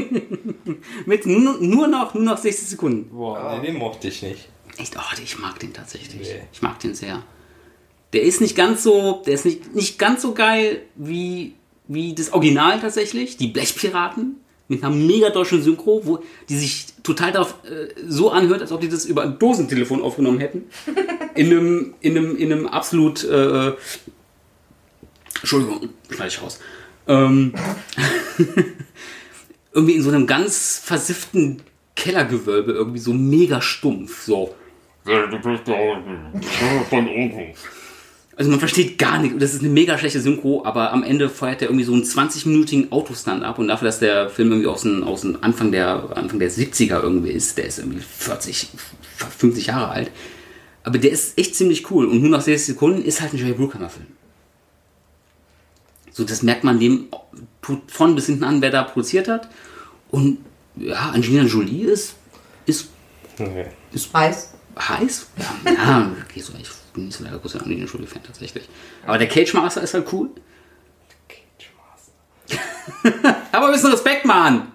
[1.05, 3.15] mit nur, nur noch nur noch 60 Sekunden.
[3.15, 4.49] Boah, nee, den mochte ich nicht.
[4.77, 6.27] Echt, oh, ich mag den tatsächlich.
[6.27, 6.41] Nee.
[6.51, 7.21] Ich mag den sehr.
[8.13, 11.53] Der ist nicht ganz so, der ist nicht, nicht ganz so geil wie,
[11.87, 14.37] wie das Original tatsächlich, die Blechpiraten
[14.73, 18.81] mit einer mega deutschen Synchro, wo die sich total darauf äh, so anhört, als ob
[18.81, 20.63] die das über ein Dosentelefon aufgenommen hätten.
[21.35, 23.71] In einem, in einem, in einem absolut, äh,
[25.39, 26.59] Entschuldigung, schneide ich raus.
[27.07, 27.55] Ähm,
[29.73, 31.63] irgendwie in so einem ganz versifften
[31.95, 34.53] Kellergewölbe, irgendwie so mega stumpf, so.
[36.89, 37.53] Von oben.
[38.35, 39.37] Also man versteht gar nichts.
[39.39, 42.91] Das ist eine mega schlechte Synchro, aber am Ende feuert er irgendwie so einen 20-minütigen
[42.91, 46.39] Autostand ab und dafür, dass der Film irgendwie aus dem, aus dem Anfang, der, Anfang
[46.39, 48.69] der 70er irgendwie ist, der ist irgendwie 40,
[49.37, 50.11] 50 Jahre alt.
[50.83, 53.53] Aber der ist echt ziemlich cool und nur nach 60 Sekunden ist halt ein Jerry
[53.53, 54.07] Bruckheimer-Film.
[56.11, 57.07] So, das merkt man dem
[57.87, 59.47] von bis hinten an, wer da produziert hat.
[60.09, 60.39] Und
[60.75, 62.15] ja, Angelina Jolie ist,
[62.65, 62.89] ist
[63.39, 63.65] Nee.
[64.11, 64.53] Weiß.
[64.77, 65.27] heiß.
[65.37, 68.67] Ja, ja okay, so, ich bin nicht so der große Angelina Jolie-Fan tatsächlich.
[69.05, 70.29] Aber der Cage Master ist halt cool.
[71.27, 71.71] Cage
[73.09, 73.35] Master.
[73.51, 74.71] Aber ein bisschen Respekt, Mann!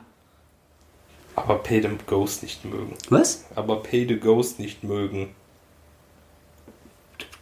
[1.37, 2.97] Aber Pay the Ghost nicht mögen.
[3.11, 3.45] Was?
[3.55, 5.35] Aber Pay the Ghost nicht mögen.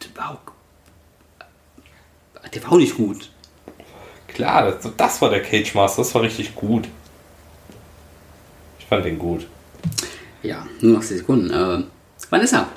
[0.03, 0.51] Der war auch,
[2.53, 3.31] der war auch nicht gut.
[4.27, 6.03] Klar, das, das war der Cage Master.
[6.03, 6.87] Das war richtig gut.
[8.77, 9.47] Ich fand den gut.
[10.43, 11.49] Ja, nur noch 10 Sekunden.
[11.49, 11.83] Äh,
[12.29, 12.67] Vanessa,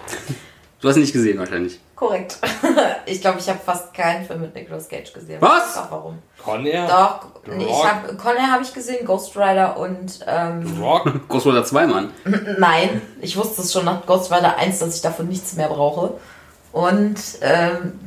[0.81, 1.79] du hast ihn nicht gesehen wahrscheinlich.
[2.01, 2.39] Korrekt.
[3.05, 5.37] ich glaube, ich habe fast keinen Film mit Nicolas Cage gesehen.
[5.43, 5.75] Was?
[5.75, 6.19] Doch, warum?
[6.43, 6.87] Con Air?
[6.89, 11.13] Doch, nee, ich habe Conner habe ich gesehen, Ghost Rider und ähm, Rock?
[11.29, 12.11] Ghost Rider 2, Mann.
[12.59, 16.15] nein, ich wusste es schon nach Ghost Rider 1, dass ich davon nichts mehr brauche.
[16.73, 18.01] Und ähm,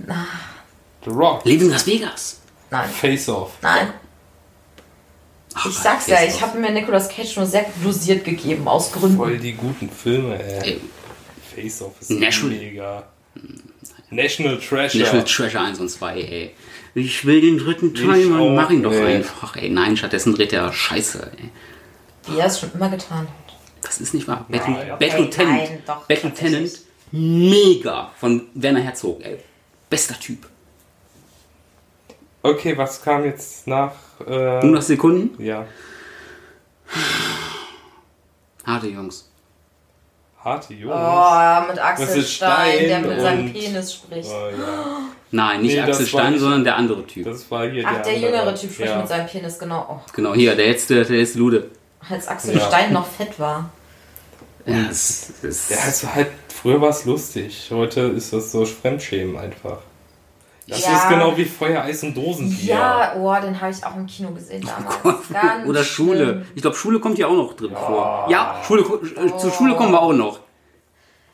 [1.05, 1.45] The Rock?
[1.45, 2.39] Leben in Las Vegas.
[2.71, 3.51] nein, Face Off.
[3.61, 3.93] nein.
[5.53, 9.17] Ach, Ich sag's ja, ich habe mir Nicolas Cage nur sehr dosiert gegeben, aus Gründen.
[9.17, 10.61] Voll die guten Filme, ey.
[10.63, 10.81] Ey,
[11.53, 13.03] Face Off ist National- mega.
[14.15, 15.03] National Treasure.
[15.03, 16.51] National Treasure 1 und 2, ey.
[16.95, 19.15] Ich will den dritten Teil, auch, Mach ihn doch ey.
[19.15, 19.69] einfach, ey.
[19.69, 21.49] Nein, stattdessen dreht er Scheiße, ey.
[22.31, 23.55] Wie er es schon immer getan hat.
[23.81, 24.45] Das ist nicht wahr.
[24.47, 24.61] Nein.
[24.99, 26.71] Battle, nein, doch, Bad Lieutenant.
[27.11, 28.11] Mega.
[28.19, 29.37] Von Werner Herzog, ey.
[29.89, 30.47] Bester Typ.
[32.41, 33.93] Okay, was kam jetzt nach?
[34.25, 35.41] Äh, Nur noch Sekunden.
[35.43, 35.65] ja,
[38.65, 39.29] Harte Jungs.
[40.43, 40.93] Harte Jungs.
[40.95, 44.29] Oh, mit Axel Das ist Stein, der Stein mit seinem Penis spricht.
[44.29, 44.85] Oh, ja.
[45.31, 47.25] Nein, nicht Nee, Axel Stein, sondern der andere Typ.
[47.25, 48.17] Das war hier Ach, der andere.
[48.17, 48.97] jüngere Typ spricht ja.
[48.99, 49.87] mit seinem Penis, genau.
[49.89, 51.69] Oh, Genau, hier, der letzte, der letzte Lude.
[52.09, 52.67] als Axel Ja.
[52.67, 53.69] Stein noch fett war.
[54.65, 55.71] Ja, das ist.
[55.71, 57.67] Ja, es war halt, früher war es lustig.
[57.71, 59.79] Heute ist das so Fremdschämen einfach.
[60.67, 60.93] Das Ja.
[60.95, 62.75] ist genau wie Feuer, Eis und Dosenbier.
[62.75, 65.29] Ja, oh, den habe ich auch im Kino gesehen damals.
[65.29, 66.25] Ganz Oder Schule.
[66.25, 66.45] schlimm.
[66.55, 68.27] Ich glaube, Schule kommt hier auch noch drin vor.
[68.29, 70.39] Ja, Schule, äh, zu Schule kommen wir auch noch.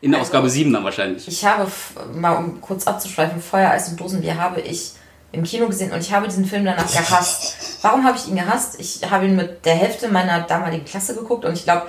[0.02, 1.28] In der Also- Ausgabe 7 dann wahrscheinlich.
[1.28, 1.70] Ich habe,
[2.15, 4.94] mal um kurz abzuschweifen, Feuer, Eis und Dosenbier habe ich
[5.32, 7.78] im Kino gesehen und ich habe diesen Film danach gehasst.
[7.84, 8.80] Warum habe ich ihn gehasst?
[8.80, 11.84] Ich habe ihn mit der Hälfte meiner damaligen Klasse geguckt und ich glaube,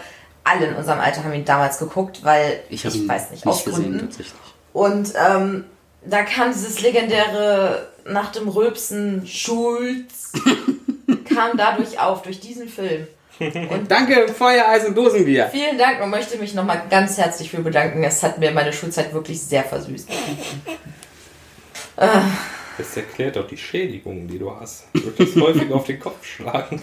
[0.45, 3.83] alle in unserem Alter haben ihn damals geguckt, weil Ich ich, weiß nicht, aus gesehen,
[3.85, 4.01] Gründen.
[4.01, 4.35] tatsächlich.
[4.75, 5.65] Und ähm,
[6.05, 10.33] da kam dieses legendäre nach dem Rülpsen Schulz
[11.35, 13.07] kam dadurch auf, durch diesen Film.
[13.89, 15.49] Danke, Feuer, Eis und Dosenbier.
[15.51, 18.05] Vielen Dank und möchte mich nochmal ganz herzlich für bedanken.
[18.05, 20.09] Es hat mir meine Schulzeit wirklich sehr versüßt.
[22.81, 24.85] Das erklärt doch die Schädigungen, die du hast.
[24.95, 26.81] Du würdest häufig auf den Kopf schlagen.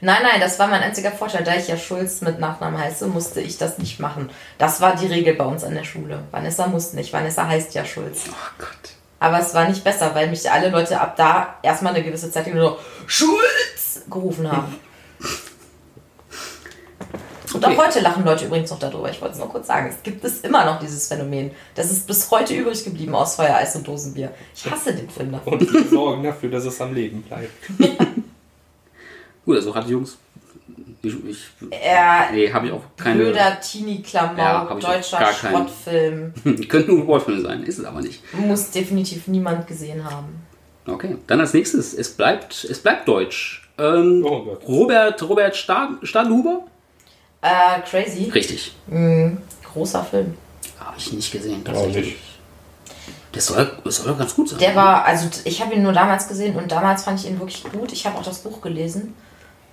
[0.00, 1.44] Nein, nein, das war mein einziger Vorteil.
[1.44, 4.30] Da ich ja Schulz mit Nachnamen heiße, musste ich das nicht machen.
[4.58, 6.24] Das war die Regel bei uns an der Schule.
[6.32, 7.12] Vanessa muss nicht.
[7.12, 8.24] Vanessa heißt ja Schulz.
[8.28, 8.94] Oh Gott.
[9.20, 12.46] Aber es war nicht besser, weil mich alle Leute ab da erstmal eine gewisse Zeit
[12.46, 14.74] lang nur Schulz gerufen haben.
[17.54, 17.76] Und Okay.
[17.78, 19.10] auch heute lachen Leute übrigens noch darüber.
[19.10, 19.88] Ich wollte es nur kurz sagen.
[19.88, 21.50] Es gibt es immer noch dieses Phänomen.
[21.74, 24.32] Das ist bis heute übrig geblieben aus Feuer, Eis und Dosenbier.
[24.54, 25.52] Ich hasse den Film dafür.
[25.54, 27.50] Und wir sorgen dafür, dass es am Leben bleibt.
[29.44, 30.18] Gut, also hatte Jungs.
[31.00, 31.38] Ich, ich,
[31.70, 33.16] Er, nee, habe ich auch keine.
[33.22, 35.32] blöder Teenie-Klamauk, Ja, deutscher.
[35.32, 36.34] Schrottfilm.
[36.68, 38.22] Könnte nur Wolfsfilm sein, ist es aber nicht.
[38.34, 40.42] Muss definitiv niemand gesehen haben.
[40.86, 43.68] Okay, dann als nächstes, es bleibt, es bleibt deutsch.
[43.78, 44.66] Ähm, Oh Gott.
[44.66, 46.62] Robert, Robert Stad, Stadelhuber?
[47.40, 48.30] Äh, crazy.
[48.30, 48.74] Richtig.
[49.72, 50.36] Großer Film.
[50.80, 52.16] Habe ich nicht gesehen, Auch tatsächlich.
[53.32, 54.58] Das soll, das soll ganz gut sein.
[54.58, 57.62] Der war, also ich habe ihn nur damals gesehen und damals fand ich ihn wirklich
[57.64, 57.92] gut.
[57.92, 59.14] Ich habe auch das Buch gelesen.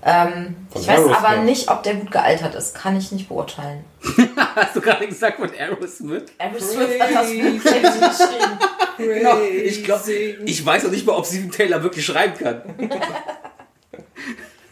[0.04, 1.17] Ähm, ich weiß Aerosmith.
[1.17, 2.75] aber nicht, ob der gut gealtert ist.
[2.75, 3.84] Kann ich nicht beurteilen.
[4.56, 6.25] Hast du gerade gesagt von Aerosmith?
[6.38, 8.60] Aerosmith hat das Buch crazy geschrieben.
[8.97, 12.62] Genau, ich glaube, ich weiß noch nicht mal, ob Steven Taylor wirklich schreiben kann.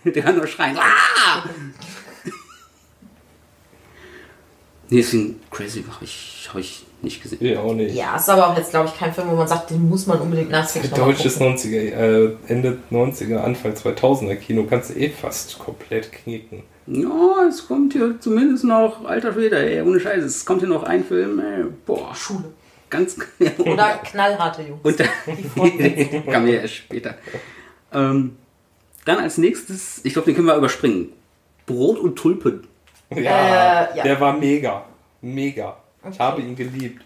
[0.06, 0.77] Der kann nur schreien.
[0.77, 1.43] Ah!
[4.89, 7.39] Nee, deswegen Crazy habe ich, hab ich nicht gesehen.
[7.41, 7.96] Ja, auch nicht.
[7.96, 10.19] Ja, ist aber auch jetzt, glaube ich, kein Film, wo man sagt, den muss man
[10.19, 10.65] unbedingt mal
[10.96, 11.58] Deutsches gucken.
[11.58, 16.63] 90er, äh, Ende 90er, Anfang 2000er Kino kannst du eh fast komplett knicken.
[16.88, 20.84] Ja, es kommt hier zumindest noch, alter Schwede, ey, ohne Scheiß, es kommt hier noch
[20.84, 22.46] ein Film, ey, boah, Schule.
[22.89, 23.17] ganz,
[23.60, 24.82] Oder knallharte Jungs.
[24.84, 27.15] Und dann kam ja erst später.
[27.93, 28.38] Ähm,
[29.06, 31.10] dann als nächstes, ich glaube, den können wir überspringen.
[31.65, 32.67] Brot und Tulpen.
[33.17, 34.04] Ja, Äh, ja.
[34.04, 34.84] der war mega.
[35.21, 35.78] Mega.
[36.12, 37.02] Ich habe ihn geliebt.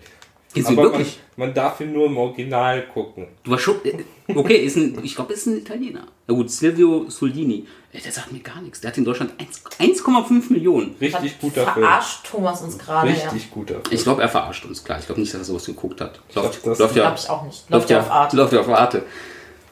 [0.53, 1.19] Ist Aber man, wirklich?
[1.35, 3.27] man darf ihn nur im Original gucken.
[3.43, 3.75] Du warst schon.
[3.83, 3.93] äh,
[4.33, 6.07] Okay, ist ein, ich glaube, ist ein Italiener.
[6.25, 7.67] Na gut, Silvio Soldini.
[7.93, 8.81] Der sagt mir gar nichts.
[8.81, 10.95] Der hat in Deutschland 1 1,5 Millionen.
[10.99, 11.85] Richtig guter Film.
[11.85, 13.15] Verarscht Thomas uns gerade, ja.
[13.29, 13.85] Richtig guter Film.
[13.91, 14.97] Ich glaube, er verarscht uns klar.
[14.99, 16.19] Ich glaube nicht, dass er sowas geguckt hat.
[16.33, 17.69] Läuft, glaub, das- läuft ja, Glaube ich auch nicht.
[17.69, 18.33] läuft ja auf Art.
[18.33, 19.03] Läuft ja auf Arte.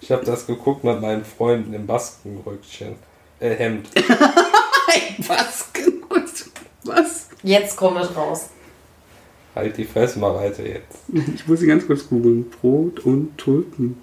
[0.02, 2.96] Ich habe das geguckt mit meinen Freunden im Baskenröckchen.
[3.40, 3.90] Äh, Hemd.
[5.28, 5.70] Was?
[6.86, 7.30] Was?
[7.44, 8.50] Jetzt kommt es raus.
[9.56, 10.98] Halt die Fresse mal weiter jetzt.
[11.36, 12.50] Ich muss ihn ganz kurz googeln.
[12.50, 14.02] Brot und Tulpen.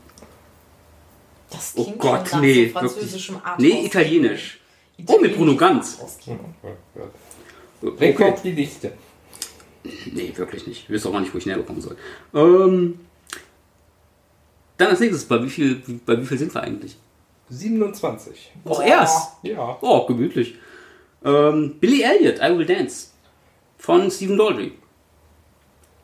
[1.50, 3.58] Das Oh klingt Gott, schon nach nee, so französischem Art.
[3.60, 4.60] Nee, italienisch.
[5.06, 5.98] Oh, mit Bruno Ganz.
[6.00, 6.08] Oh
[6.94, 7.10] Gott.
[7.82, 8.12] Wer Okay.
[8.14, 8.92] kommt die Liste?
[10.12, 10.84] Nee, wirklich nicht.
[10.84, 11.96] Ich wüsste auch gar nicht, wo ich näher kommen soll.
[12.34, 13.00] Ähm,
[14.78, 16.96] dann als nächstes, bei wie viel, bei wie viel sind wir eigentlich?
[17.50, 18.52] 27.
[18.64, 19.32] Auch erst.
[19.42, 19.76] Ja.
[19.80, 20.54] Oh, gemütlich.
[21.24, 23.08] Ähm, Billy Elliot, I Will Dance.
[23.78, 24.72] Von Stephen Daldry.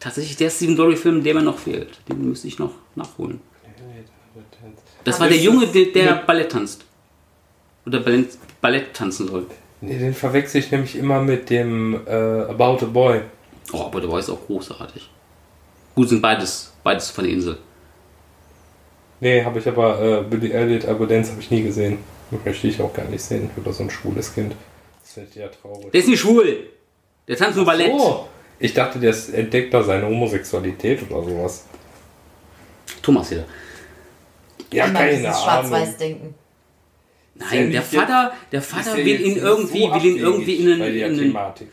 [0.00, 1.98] Tatsächlich der Stephen Daldry-Film, der mir noch fehlt.
[2.08, 3.40] Den müsste ich noch nachholen.
[5.04, 6.84] Das war der Ist Junge, der, der Ballett tanzt.
[7.86, 9.46] Oder Ballett, Ballett tanzen soll.
[9.80, 13.22] Nee, den verwechsel ich nämlich immer mit dem äh, About a Boy.
[13.72, 15.08] Oh, aber der war jetzt auch großartig.
[15.94, 17.58] Gut, sind beides, beides von der Insel.
[19.20, 21.98] Nee, habe ich aber äh, Billy Elliot, Abundance habe ich nie gesehen.
[22.44, 24.54] Möchte ich auch gar nicht sehen über so ein schwules Kind.
[25.28, 25.90] Ich ja traurig.
[25.92, 26.68] Der ist nicht schwul.
[27.26, 27.92] Der tanzt nur Ballett.
[27.92, 28.26] Oh,
[28.58, 31.64] ich dachte, der entdeckt da seine Homosexualität oder sowas.
[33.02, 33.44] Thomas hier.
[34.72, 35.42] Ja, Einmal keine Ahnung.
[35.42, 36.34] Schwarz-Weiß-Denken.
[37.34, 40.78] Nein, der nicht Vater, der Vater will ihn irgendwie, so will ihn irgendwie in einen,
[40.80, 41.68] bei der in einen Thematik.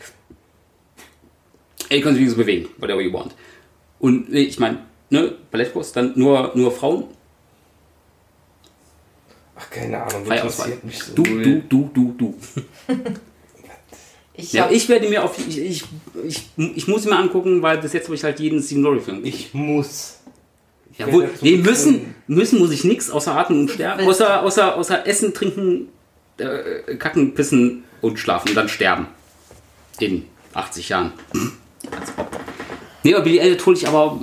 [1.89, 3.35] Ey, können sich so bewegen, whatever you want.
[3.99, 7.05] Und ich meine, ne, Ballettkurs, dann nur, nur Frauen.
[9.55, 11.13] Ach, keine Ahnung, interessiert mich so.
[11.15, 12.35] Du, du, du, du, du.
[14.37, 15.83] Ich, Ja, ich werde mir auf, ich, ich,
[16.25, 18.99] ich, ich muss ihn mir angucken, weil bis jetzt habe ich halt jeden Stephen Laurie
[18.99, 19.23] Film.
[19.23, 19.35] gesehen.
[19.35, 20.19] Ich muss.
[20.97, 25.05] Ja, wohl, nee, müssen, müssen muss ich nichts außer atmen und sterben, außer, außer, außer
[25.05, 25.89] essen, trinken,
[26.37, 29.07] äh, kacken, pissen und schlafen und dann sterben.
[29.99, 31.13] In 80 Jahren.
[33.03, 34.19] Nee, aber Billy Elliot hole ich aber,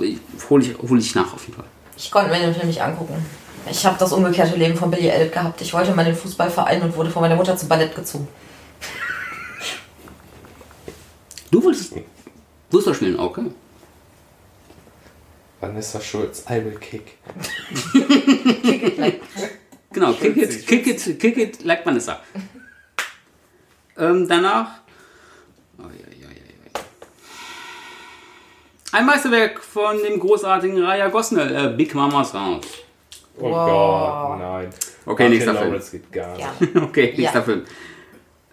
[0.49, 1.65] hole ich, hol ich nach auf jeden Fall.
[1.95, 3.23] ich konnte mir den Film nicht angucken.
[3.69, 5.61] Ich habe das umgekehrte Leben von Billy Elliot gehabt.
[5.61, 8.27] Ich wollte mal den Fußballverein und wurde von meiner Mutter zum Ballett gezogen.
[11.53, 11.93] Du wolltest
[12.71, 13.45] Fußball spielen, okay.
[15.61, 17.19] Vanessa Schulz, I will kick.
[19.93, 22.19] Genau, kick it, kick it, kick it like Vanessa.
[23.99, 24.79] ähm, danach.
[25.77, 26.81] Oh, ja, ja, ja, ja.
[28.91, 32.65] Ein Meisterwerk von dem großartigen Raya Gosnell, äh, Big Mama's House.
[33.37, 34.29] Oh Wow.
[34.29, 34.69] Gott, nein.
[35.05, 35.81] Okay, Martin nächster Film.
[35.91, 36.59] Geht gar nicht.
[36.73, 36.81] Gerne.
[36.87, 37.43] Okay, nächster Ja.
[37.43, 37.65] Film.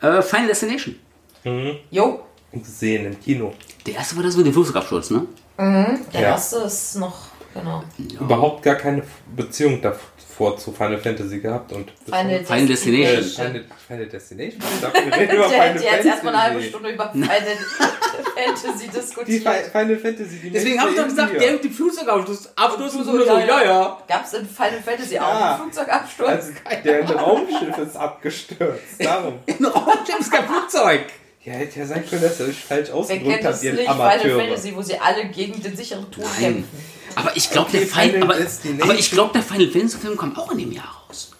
[0.02, 0.96] Äh, Final Destination.
[1.90, 3.52] Jo, Gesehen im Kino.
[3.86, 5.26] Der erste war das mit dem Flugzeugabsturz, ne?
[5.58, 6.20] der Ja.
[6.20, 7.16] erste ist noch,
[7.54, 7.82] genau.
[8.18, 9.02] Überhaupt gar keine
[9.36, 13.18] Beziehung davor zu Final Fantasy gehabt und Final, Final Destination.
[13.18, 14.60] Äh, Final, Final Destination?
[14.74, 16.68] Ich dachte, wir reden über Final hat jetzt erstmal eine halbe Fantasy.
[16.70, 17.28] Stunde über Final
[18.34, 19.42] Fantasy Die diskutiert.
[19.42, 23.04] Fi- Final Fantasy, die Deswegen habe ich doch gesagt, der mit dem Flugzeugabsturz Absturz und
[23.04, 23.98] so, ja, so, ja, ja.
[24.08, 25.22] Gab es in Final Fantasy Ja.
[25.28, 26.28] auch einen Flugzeugabsturz?
[26.64, 28.82] Also, der Raumschiff ist abgestürzt.
[28.98, 29.34] Darum.
[29.46, 31.00] Ein Raumschiff ist kein Flugzeug.
[31.44, 33.82] Ja, hätte ja sein können, dass er sich falsch ausgedrückt kennt hat, ihr nicht?
[33.88, 34.40] Final Amateure.
[34.40, 36.54] Fantasy, wo sie alle gegen den sicheren Tod Nein.
[36.54, 36.68] kämpfen.
[37.14, 38.82] Aber ich glaube, Okay, der Final, Final aber, Destination.
[38.90, 41.32] aber ich glaube, der Final Fantasy Film kommt auch in dem Jahr raus.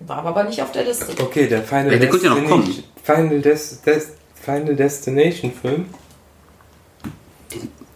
[0.00, 1.06] War aber nicht auf der Liste.
[1.22, 4.08] Okay, der Final, Ja, der könnte ja noch Destination- Final, Des Des
[4.44, 5.86] Final Destination Film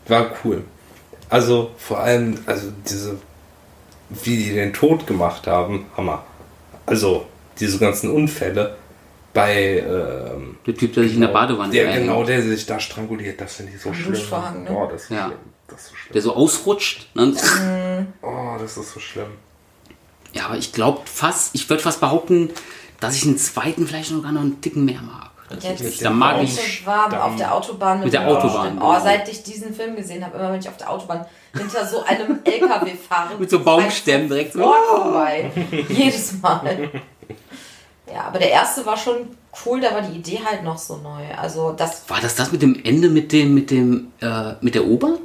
[0.09, 0.65] war cool.
[1.29, 3.17] Also vor allem, also diese,
[4.11, 6.25] wie die den Tod gemacht haben, Hammer.
[6.87, 7.27] Also
[7.59, 8.77] diese ganzen Unfälle
[9.37, 13.41] bei ähm, Der Typ, der sich in der Badewanne der genau, der sich da stranguliert,
[13.41, 14.15] das finde ich so Am schlimm.
[14.15, 14.71] Duschvorhang, ne?
[14.73, 15.27] Oh, das ist Ja.
[15.27, 15.39] schlimm.
[15.69, 16.13] Das ist so schlimm.
[16.15, 17.09] der so ausrutscht.
[17.15, 18.07] Ne?
[18.23, 19.27] Oh, das ist so schlimm.
[20.33, 22.51] Ja, aber ich glaube fast, ich würde fast behaupten,
[23.01, 25.31] dass ich einen zweiten vielleicht sogar noch einen Ticken mehr mag.
[25.63, 26.85] Ja, mit dem Da mag ich.
[26.87, 27.21] war Stamm.
[27.21, 28.97] auf der Autobahn Mit der dem Autobahn, genau.
[28.97, 31.25] Oh, seit ich diesen Film gesehen habe, immer wenn ich auf der Autobahn
[31.57, 33.37] hinter so einem LKW fahre.
[33.39, 34.65] Mit so Baumstämmen direkt so.
[34.65, 35.51] Oh, vorbei.
[35.89, 36.91] Jedes Mal.
[38.13, 39.29] Ja, aber der erste war schon
[39.65, 41.25] cool, da war die Idee halt noch so neu.
[41.37, 44.87] Also das War das das mit dem Ende mit dem, mit dem, äh, mit der
[44.87, 45.19] Ober?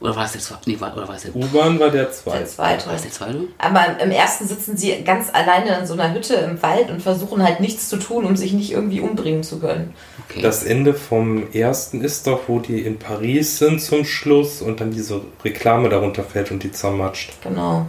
[0.00, 0.70] Oder war es der zweite?
[0.70, 2.46] Nee, war, oder war es der, U-Bahn war der der zweite.
[2.46, 2.86] zweite.
[2.86, 3.44] war es der zweite?
[3.58, 7.42] Aber im ersten sitzen sie ganz alleine in so einer Hütte im Wald und versuchen
[7.42, 9.92] halt nichts zu tun, um sich nicht irgendwie umbringen zu können.
[10.26, 10.40] Okay.
[10.40, 14.90] Das Ende vom ersten ist doch, wo die in Paris sind zum Schluss und dann
[14.90, 17.32] diese Reklame darunter fällt und die zermatscht.
[17.42, 17.86] Genau.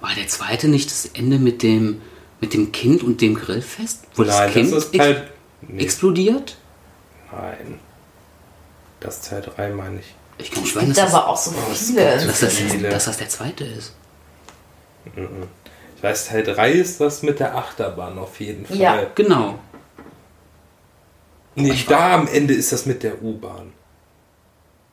[0.00, 2.00] war der zweite nicht das Ende mit dem,
[2.40, 4.04] mit dem Kind und dem Grillfest?
[4.14, 5.30] Wo Nein, das Kind das ist Teil.
[5.62, 6.56] Nee, explodiert?
[7.32, 7.80] nein.
[9.00, 10.14] Das ist Teil 3, meine ich.
[10.38, 12.04] Ich kann schwören, Gibt dass das, aber auch so viele.
[12.26, 12.88] dass, das, viele.
[12.88, 13.94] dass das der zweite ist.
[15.96, 18.76] Ich weiß, Teil 3 ist das mit der Achterbahn auf jeden Fall.
[18.76, 19.06] Ja.
[19.14, 19.58] Genau.
[21.54, 23.72] Nee, da am Ende ist das mit der U-Bahn.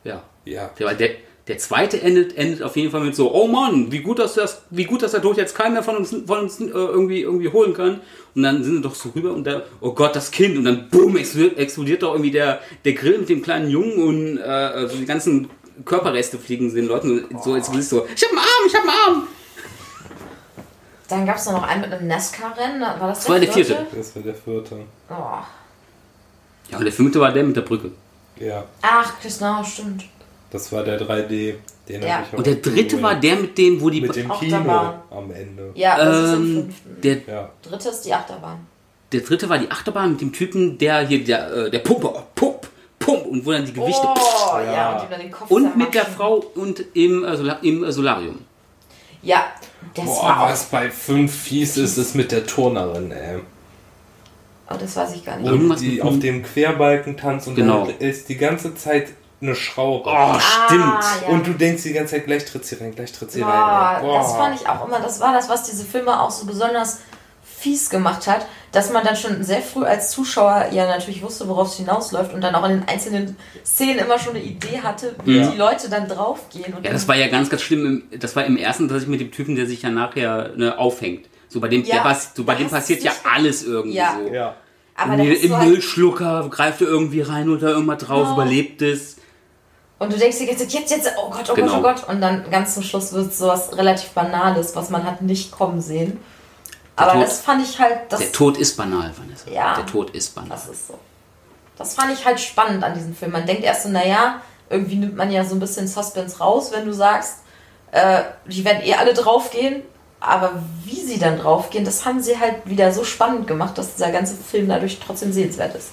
[0.06, 0.24] Ja.
[0.46, 0.70] Ja.
[0.80, 1.10] Der, weil der,
[1.48, 4.62] der zweite endet, endet auf jeden Fall mit so, oh Mann, wie gut, dass das,
[4.70, 7.50] wie gut, dass der Tod jetzt keinen mehr von uns, von uns äh, irgendwie, irgendwie
[7.50, 8.00] holen kann.
[8.34, 10.58] Und dann sind sie doch so rüber und der, oh Gott, das Kind.
[10.58, 14.38] Und dann boom, explodiert, explodiert doch irgendwie der, der Grill mit dem kleinen Jungen und
[14.38, 15.50] äh, so die ganzen
[15.84, 18.82] Körperreste fliegen den Leuten so, als würdest du so, ich hab einen Arm, ich hab
[18.82, 19.28] einen Arm.
[21.10, 22.82] Dann gab es noch einen mit einem Nesca-Rennen.
[22.82, 23.86] War das, Das war der vierte.
[23.94, 24.78] Das war der vierte.
[25.10, 25.14] Oh.
[26.70, 27.92] Ja, und der fünfte war der mit der Brücke.
[28.40, 28.64] Ja.
[28.82, 30.06] Ach, genau, stimmt.
[30.54, 31.56] Das war der 3D.
[31.90, 32.20] Den Ja.
[32.20, 34.00] hab ich auch Und der dritte war der mit dem, wo die...
[34.02, 35.72] mit dem Kino war- am Ende.
[35.76, 37.02] Ja, das ist im ähm, fünften.
[37.02, 37.50] der, Ja.
[37.62, 38.60] Dritte ist die Achterbahn.
[39.12, 42.68] der dritte war die Achterbahn mit dem Typen, der hier, der, äh, der Pumper, Pump,
[43.00, 44.08] Pump, und wo dann die Gewichte...
[44.08, 44.94] Oh, ja, Ja.
[44.94, 46.06] und die dann den Kopf Und mit der.
[46.06, 48.40] Frau und im, äh, im äh, Solarium.
[49.22, 49.46] Ja,
[49.96, 53.40] das Boah, war was bei 5 fies ist, ist mit der Turnerin, ey.
[54.70, 55.52] Oh, das weiß ich gar nicht.
[55.52, 57.86] Und die auf dem Querbalken tanzt und Genau.
[57.86, 59.10] dann ist die ganze Zeit
[59.44, 60.10] eine Schraube.
[60.10, 60.84] Oh, stimmt.
[60.84, 61.28] Ah, ja.
[61.30, 63.50] Und du denkst die ganze Zeit, gleich tritt sie rein, gleich tritt sie Boah,
[64.02, 64.06] rein.
[64.06, 64.14] ey.
[64.14, 64.38] das Boah.
[64.38, 67.00] fand ich auch immer, das war das, was diese Filme auch so besonders
[67.44, 71.68] fies gemacht hat, dass man dann schon sehr früh als Zuschauer ja natürlich wusste, worauf
[71.70, 75.38] es hinausläuft und dann auch in den einzelnen Szenen immer schon eine Idee hatte, wie
[75.38, 75.48] Ja.
[75.50, 76.74] die Leute dann draufgehen.
[76.74, 78.04] Und Ja, das war ja ganz, ganz schlimm.
[78.12, 81.28] Im, das war im ersten tatsächlich mit dem Typen, der sich ja nachher ne, aufhängt.
[81.48, 84.18] So bei dem, Ja, der, so bei dem passiert ja alles irgendwie Ja.
[84.26, 84.34] so.
[84.34, 84.56] Ja.
[84.96, 88.34] aber Im, Im halt, Müllschlucker greift er irgendwie rein oder irgendwas drauf, Genau.
[88.42, 89.18] überlebt es.
[90.04, 91.82] Und du denkst dir jetzt, jetzt, jetzt, oh Gott, oh Genau.
[91.82, 92.10] Gott, oh Gott.
[92.10, 95.82] Und dann ganz zum Schluss wird es sowas relativ Banales, was man hat nicht kommen
[95.82, 96.20] sehen.
[96.96, 99.50] Aber Tod- das fand ich halt, das, Der Tod ist banal, Vanessa.
[99.50, 99.76] Ja.
[99.76, 100.50] Der Tod ist banal.
[100.52, 101.00] Das ist so.
[101.78, 103.32] Das fand ich halt spannend an diesem Film.
[103.32, 106.86] Man denkt erst so, naja, irgendwie nimmt man ja so ein bisschen Suspense raus, wenn
[106.86, 107.38] du sagst,
[107.92, 109.82] äh, die werden eh alle draufgehen.
[110.20, 110.52] Aber
[110.86, 114.36] wie sie dann draufgehen, das haben sie halt wieder so spannend gemacht, dass dieser ganze
[114.36, 115.90] Film dadurch trotzdem sehenswert ist.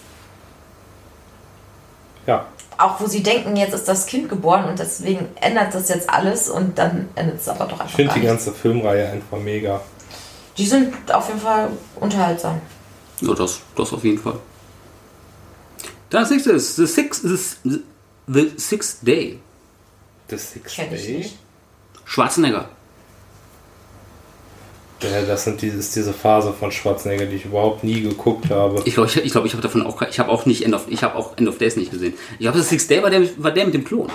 [2.26, 2.44] Ja.
[2.80, 6.48] Auch wo sie denken, jetzt ist das Kind geboren und deswegen ändert das jetzt alles
[6.48, 8.28] und dann endet es aber doch Ich einfach finde gar die nicht.
[8.30, 9.80] ganze Filmreihe einfach mega.
[10.56, 12.60] Die sind auf jeden Fall unterhaltsam.
[13.20, 14.38] Ja, das, das auf jeden Fall.
[16.08, 17.22] Das nächste ist The Sixth,
[17.64, 17.82] the,
[18.26, 19.38] the Sixth Day.
[20.30, 21.18] The Sixth Kenn ich Day.
[21.18, 21.38] nicht.
[22.04, 22.68] Schwarzenegger.
[25.02, 28.82] Ja, das sind dieses, diese Phase von Schwarzenegger, die ich überhaupt nie geguckt habe.
[28.84, 30.86] Ich glaube, ich, ich, glaub, ich habe davon auch, ich habe auch nicht End of,
[30.88, 32.14] ich habe auch End of Days nicht gesehen.
[32.32, 34.10] Ich glaube, The Sixth Day war der, war der mit dem Klon.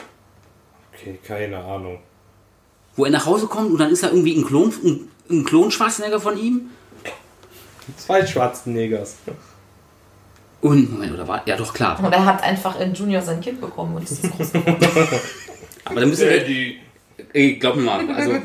[0.93, 1.99] Okay, keine Ahnung.
[2.95, 5.71] Wo er nach Hause kommt und dann ist da irgendwie ein Klon, ein, ein Klon
[5.71, 6.69] Schwarzenegger von ihm.
[7.97, 9.17] Zwei Schwarzeneggers.
[10.61, 11.99] Und, Moment, oder war, ja doch, klar.
[12.03, 14.77] Und er hat einfach in Junior sein Kind bekommen und ist groß geworden.
[15.85, 16.79] Aber dann müssen wir, die.
[17.33, 18.41] ey, glaub mir mal, also, äh,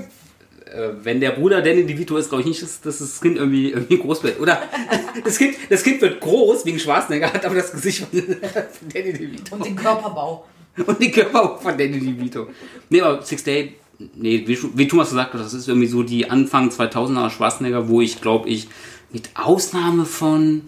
[1.03, 3.99] wenn der Bruder Danny DeVito ist, glaube ich nicht, dass, dass das Kind irgendwie, irgendwie
[3.99, 4.41] groß wird.
[4.41, 4.63] Oder
[5.25, 9.13] das kind, das kind wird groß wegen Schwarzenegger, hat aber das Gesicht von, von Danny
[9.13, 9.57] DeVito.
[9.57, 10.47] Und den Körperbau.
[10.87, 12.49] Und die Körper von Danny DeVito.
[12.89, 13.77] Nee, aber Six Day,
[14.15, 18.01] nee, wie, wie Thomas gesagt hat, das ist irgendwie so die Anfang 2000er Schwarzenegger, wo
[18.01, 18.69] ich glaube ich,
[19.13, 20.63] mit Ausnahme von,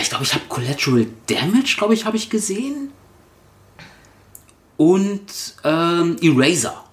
[0.00, 2.90] ich glaube, ich habe Collateral Damage, glaube ich, habe ich gesehen.
[4.76, 6.84] Und ähm, Eraser.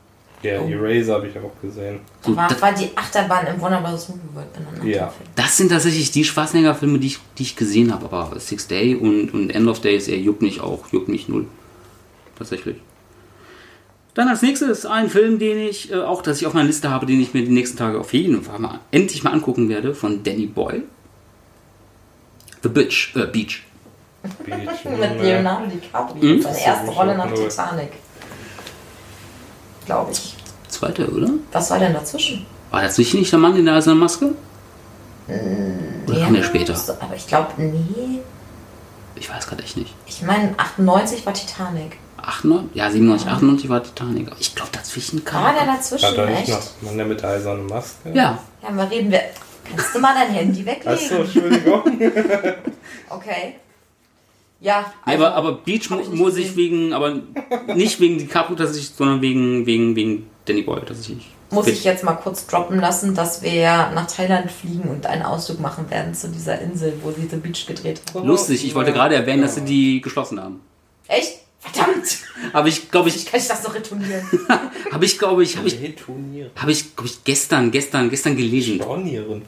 [0.42, 2.00] Ja, Eraser habe ich auch gesehen.
[2.22, 4.08] So, War, das, war die Achterbahn im Warner Bros.
[4.08, 4.84] Movie World benannt?
[4.86, 5.14] Ja.
[5.36, 8.06] das sind tatsächlich die Schwarzenegger-Filme, die ich, die ich gesehen habe.
[8.06, 11.46] Aber Six Day und, und End of Days, er juckt mich auch, juckt mich null.
[12.38, 12.78] Tatsächlich.
[14.14, 17.06] Dann als nächstes ein Film, den ich äh, auch, dass ich auf meiner Liste habe,
[17.06, 20.24] den ich mir die nächsten Tage auf jeden Fall mal endlich mal angucken werde, von
[20.24, 20.84] Danny Boyle.
[22.64, 23.14] The Beach.
[23.16, 23.64] Äh, Beach.
[24.46, 25.22] Beach, Mit.
[25.22, 26.22] Leonardo DiCaprio.
[26.22, 26.42] Hm?
[26.42, 27.34] Seine erste Rolle nach.
[27.34, 27.92] Titanic.
[29.90, 30.36] Glaube ich.
[30.68, 31.30] Zweiter, oder?
[31.52, 32.46] Was war denn dazwischen?
[32.70, 34.36] War das nicht, nicht der Mann in der eisernen Maske?
[36.08, 36.76] Oder kam der später?
[36.76, 38.20] so, Aber ich glaube, nee.
[39.16, 39.96] Ich weiß gerade echt nicht.
[40.06, 41.98] Ich meine, 98 war Titanic.
[42.18, 42.76] 98?
[42.76, 44.28] Ja, 97, 98 war Titanic.
[44.28, 45.44] Aber ich glaube, dazwischen kam.
[45.44, 46.16] War der War dazwischen?
[46.16, 46.50] da nicht Echt?
[46.50, 48.12] noch Mann der mit der eisernen Maske?
[48.14, 49.22] Ja, Ja, mal reden wir.
[49.76, 50.88] Kannst du mal dein Handy weglegen?
[50.94, 51.82] Achso, Entschuldigung.
[53.10, 53.56] Okay.
[54.62, 57.20] Ja, also, aber, aber Beach mu muss ich wegen, aber
[57.76, 61.30] nicht wegen DiCaprio tatsächlich, sondern wegen, wegen, wegen Danny Boyle tatsächlich.
[61.50, 65.22] muss ich jetzt mal kurz droppen lassen, dass wir ja nach Thailand fliegen und einen
[65.22, 68.28] Ausflug machen werden zu dieser Insel, wo sie The Beach gedreht haben.
[68.28, 70.60] Lustig, ich wollte gerade erwähnen, dass sie die geschlossen haben.
[71.08, 71.40] Echt?
[71.62, 72.20] Verdammt!
[72.54, 74.26] Aber ich glaube, ich, Kann ich das noch retournieren?
[74.92, 76.52] habe ich, glaube ich, habe ich, Retournieren.
[76.56, 78.76] habe ich, glaube ich, gestern, gestern, gestern gelesen.
[78.76, 79.42] Stornieren.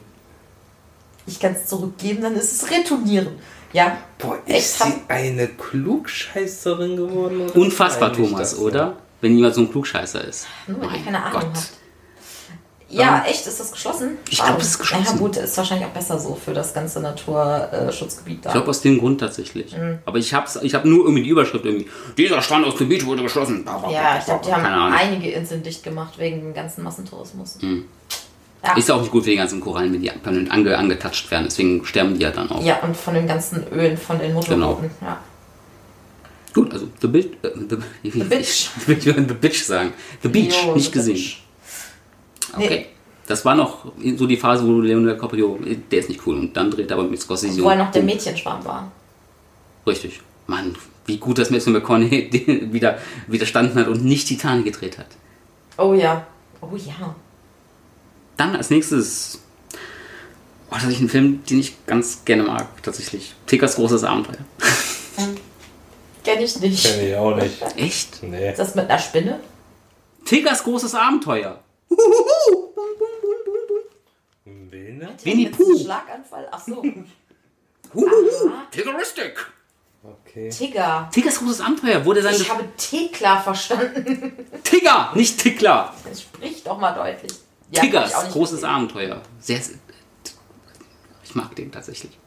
[1.26, 3.28] Ich kann es zurückgeben, dann ist es retournieren.
[3.72, 3.96] Ja.
[4.18, 7.40] Boah, Echt, ist sie hab- eine Klugscheißerin geworden?
[7.42, 7.56] oder?
[7.56, 8.96] Unfassbar, Thomas, oder?
[9.20, 10.46] Wenn jemand so ein Klugscheißer ist.
[10.66, 11.50] Nur weil ihr Mein keine Ahnung Gott.
[11.54, 11.70] habt.
[12.88, 13.46] Ja, echt?
[13.46, 14.18] Ist das geschlossen?
[14.28, 14.50] Ich Schade.
[14.50, 15.06] glaub, es ist geschlossen.
[15.14, 18.50] Ja, gut, ist wahrscheinlich auch besser so für das ganze Naturschutzgebiet da.
[18.50, 19.74] Ich glaube aus dem Grund tatsächlich.
[19.74, 20.00] Mhm.
[20.04, 21.88] Aber ich habe ich hab nur irgendwie die Überschrift irgendwie.
[22.18, 23.64] Dieser Strand aus dem Beach wurde geschlossen.
[23.90, 27.56] ja, ich glaube, die haben einige Inseln dicht gemacht wegen dem ganzen Massentourismus.
[27.62, 27.86] Mhm.
[28.64, 28.74] Ja.
[28.74, 31.44] Ist auch nicht gut für die ganzen Korallen, wenn die permanent ange, angetatscht werden.
[31.44, 32.64] Deswegen sterben die ja dann auch.
[32.64, 34.90] ja, und von den ganzen Ölen von den Motorbooten.
[35.00, 35.10] Genau.
[35.10, 35.20] Ja.
[36.54, 37.26] Gut, also The Bitch.
[37.42, 37.76] Äh, the,
[38.12, 38.68] the Bitch.
[38.86, 39.92] Ich will The Bitch sagen.
[40.22, 41.14] The Beach, Jo, nicht The gesehen.
[41.14, 41.42] Beach.
[42.54, 42.68] Okay.
[42.68, 42.86] Nee.
[43.26, 43.86] Das war noch
[44.16, 45.58] so die Phase, wo Leonardo DiCaprio,
[45.90, 46.36] der ist nicht cool.
[46.38, 47.62] Und dann dreht er aber mit Scorsese.
[47.62, 48.02] Wo er noch der.
[48.02, 48.92] Mädchenschwarm war.
[49.86, 50.20] Richtig.
[50.46, 50.74] Mann,
[51.06, 52.98] wie gut, dass Matthew McConaughey wieder
[53.28, 55.06] widerstanden hat und nicht Titanic gedreht hat.
[55.78, 56.26] Oh ja.
[56.60, 57.14] Oh ja.
[58.36, 59.40] Dann als nächstes.
[60.70, 63.34] Oh, tatsächlich ein Film, den ich ganz gerne mag, tatsächlich.
[63.46, 64.38] Tickers großes Abenteuer.
[66.24, 66.84] Kenn ich nicht.
[66.84, 67.60] Kenn ich auch nicht.
[67.76, 68.22] Echt?
[68.22, 68.50] Nee.
[68.50, 69.40] Ist das mit einer Spinne?
[70.24, 71.60] Tickers großes Abenteuer.
[74.44, 75.14] Wilne?
[75.24, 75.78] Winnie Jetzt Pooh.
[75.78, 76.48] Schlaganfall?
[76.50, 76.82] Ach so.
[77.94, 78.48] Huhuhu.
[78.48, 78.66] Aha.
[78.70, 79.46] Tiggeristic.
[80.02, 80.48] Okay.
[80.48, 81.08] Tigger.
[81.12, 82.34] Tickers großes Abenteuer wurde sein.
[82.34, 84.32] Ich habe Tekla verstanden.
[84.64, 85.94] Tigger, nicht Tickler.
[86.18, 87.32] Sprich doch mal deutlich.
[87.72, 88.68] Ja, Tiggers großes gesehen.
[88.68, 89.20] Abenteuer.
[89.40, 89.58] Sehr,
[91.24, 92.18] ich mag den tatsächlich.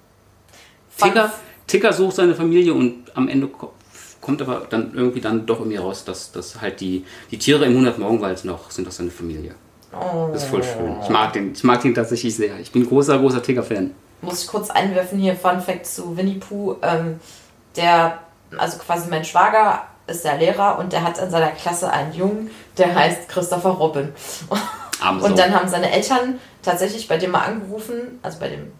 [0.89, 1.32] Fun- Tigger,
[1.68, 3.74] Tigger sucht seine Familie und am Ende ko-
[4.22, 7.72] kommt aber dann irgendwie dann doch irgendwie raus, dass, dass halt die, die Tiere im
[7.74, 9.54] 100 Morgenwald noch sind doch seine Familie.
[9.93, 10.30] Oh.
[10.34, 10.96] Das ist voll schön.
[11.04, 12.60] Ich mag den, ich mag den tatsächlich sehr.
[12.60, 13.93] Ich bin großer, großer Tigger-Fan.
[14.22, 16.76] Muss ich kurz einwerfen hier, Fun Fact zu Winnie Pooh.
[16.82, 17.20] Ähm,
[17.76, 18.20] der,
[18.58, 22.50] also quasi mein Schwager ist der Lehrer und der hat in seiner Klasse einen Jungen,
[22.78, 24.12] der heißt Christopher Robin.
[25.06, 28.72] Abends Und dann haben seine Eltern tatsächlich bei dem mal angerufen, also bei dem,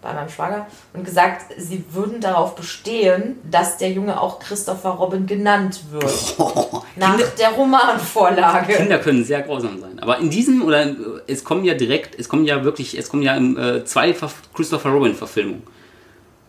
[0.00, 5.26] bei meinem Schwager, und gesagt, sie würden darauf bestehen, dass der Junge auch Christopher Robin
[5.26, 6.36] genannt wird.
[6.96, 8.74] nach der Romanvorlage.
[8.74, 9.98] Kinder können sehr grausam sein.
[10.00, 10.94] Aber in diesem, oder
[11.26, 14.14] es kommen ja direkt, es kommen ja wirklich, es kommen ja ähm, äh, zwei
[14.54, 15.62] Christopher Robin-Verfilmungen.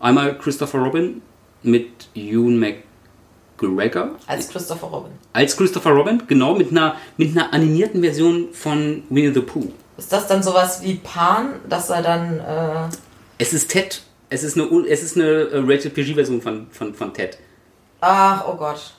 [0.00, 1.22] Einmal Christopher Robin
[1.62, 2.58] mit Ewan
[3.60, 5.12] McGregor Als Christopher Robin.
[5.32, 9.72] als Christopher Robin, genau, mit einer, mit einer animierten Version von Winnie the Pooh.
[9.98, 12.40] Ist das dann sowas wie Pan, dass er dann.
[12.40, 12.88] Äh,
[13.38, 17.14] Es ist Ted, es ist eine, es ist eine äh, Rated PG-Version von, von, von
[17.14, 17.38] Ted.
[18.00, 18.92] ach, oh Gott.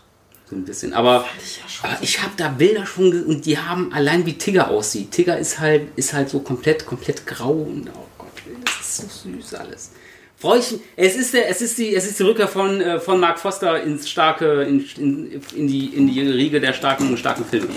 [0.50, 0.94] So ein bisschen.
[0.94, 4.34] Aber ich ja aber ich habe da Bilder schon ge- und die haben allein wie
[4.38, 5.12] Tigger aussieht.
[5.12, 8.30] Tigger ist halt, ist halt so komplett, komplett grau und oh Gott,
[8.66, 9.92] das ist so süß alles.
[10.40, 13.20] Freue ich Es ist der, es ist die, es ist die Rückkehr von, äh, von
[13.20, 17.70] Mark Foster ins starke, in, in, in, die, in die Riege der starken, starken Filme.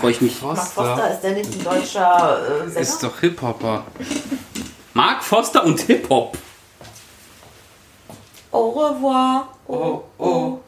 [0.00, 0.42] Freue ich mich.
[0.42, 2.80] Mark Foster ist der nicht ein deutscher äh, Sänger?
[2.80, 3.86] Ist doch Hip-Hopper.
[4.92, 6.36] Mark Foster und Hip-Hop.
[8.52, 9.48] Au revoir.
[9.66, 10.58] Oh, oh.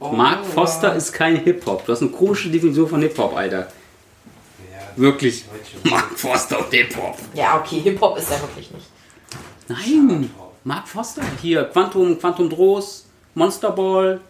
[0.00, 1.84] Mark Foster ist kein Hip-Hop.
[1.84, 3.58] Du hast eine komische Definition von Hip-Hop, Alter.
[3.58, 3.66] Ja,
[4.96, 5.44] Wirklich.
[5.84, 7.14] Mark Foster und Hip-Hop.
[7.34, 8.86] Ja, okay, Hip-Hop ist er wirklich nicht.
[9.68, 10.30] Nein.
[10.68, 11.22] Mark Foster.
[11.40, 14.20] Hier, Quantum, Quantum Droß, Monster Ball,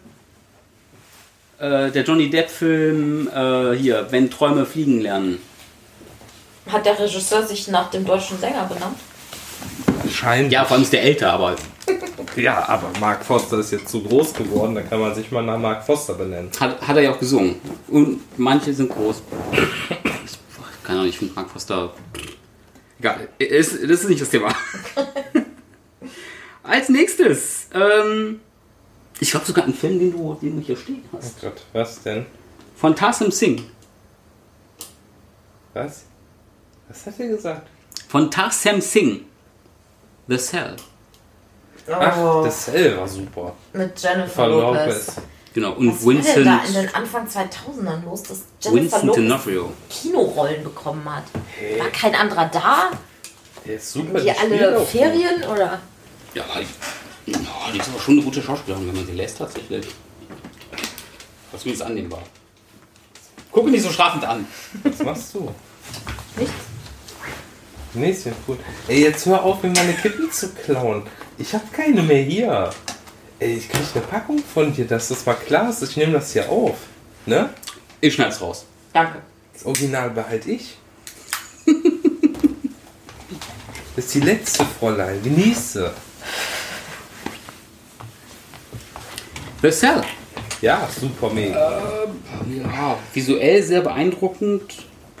[1.59, 5.41] äh, der Johnny Depp-Film, äh, hier, wenn Träume fliegen lernen.
[6.71, 8.97] Hat der Regisseur sich nach dem deutschen Sänger benannt?
[10.09, 10.49] Scheint.
[10.49, 11.57] Ja, vor allem ist der älter, aber
[12.37, 15.57] Ja, aber Mark Foster ist jetzt zu groß geworden, da kann man sich mal nach
[15.57, 16.51] Mark Foster benennen.
[16.57, 17.55] hat, hat er ja auch gesungen.
[17.89, 19.21] Und manche sind groß.
[20.85, 21.91] keine Ahnung, ich finde Mark Foster.
[22.97, 24.55] Egal, das ist nicht das Thema.
[26.69, 28.41] Als nächstes, ähm,
[29.19, 31.41] ich glaube sogar einen Film, den du, den du hier stehen Oh hast.
[31.41, 32.25] Gott, was denn?
[32.75, 33.63] Von Tassim Singh.
[35.73, 36.03] Was?
[36.87, 37.67] Was hat er gesagt?
[38.07, 39.21] Von Tarsem Singh.
[40.27, 40.75] The Cell.
[41.91, 43.55] Ach, das Cell war super.
[43.73, 44.85] Mit Jennifer Lopez.
[44.87, 45.15] Lopez.
[45.53, 49.65] Genau, und Was war denn da in den Anfang 2000ern los, dass Jennifer Lopez.
[49.89, 51.23] Kinorollen bekommen hat?
[51.79, 52.91] War kein anderer da?
[53.65, 54.19] Der ist super.
[54.19, 55.79] Die alle Ferien oder?
[56.33, 56.45] Ja,
[57.25, 57.39] die, ja,
[57.73, 59.87] die ist aber schon eine gute Schauspielerin, wenn man sie lässt tatsächlich.
[61.51, 62.21] Was mir jetzt annehmbar.
[63.51, 64.47] Guck mich nicht so strafend an.
[64.83, 65.53] Was machst du?
[66.37, 66.53] Nichts.
[67.93, 68.59] Nee, ist ja gut.
[68.87, 71.03] Ey, jetzt hör auf, mir meine Kippen zu klauen.
[71.39, 72.69] Ich hab keine mehr hier.
[73.39, 75.81] Ey, ich krieg eine Packung von dir, dass das mal klar ist.
[75.81, 76.77] Ich nehme das hier auf.
[77.25, 77.49] Ne?
[77.99, 78.65] Ich schneid's raus.
[78.93, 79.21] Danke.
[79.53, 80.77] Das Original behalte ich.
[83.95, 85.21] Das ist die letzte, Fräulein.
[85.23, 85.91] Genieße.
[89.61, 90.01] The Cell.
[90.61, 92.07] Ja, super mega.
[92.63, 94.73] Ja, visuell sehr beeindruckend.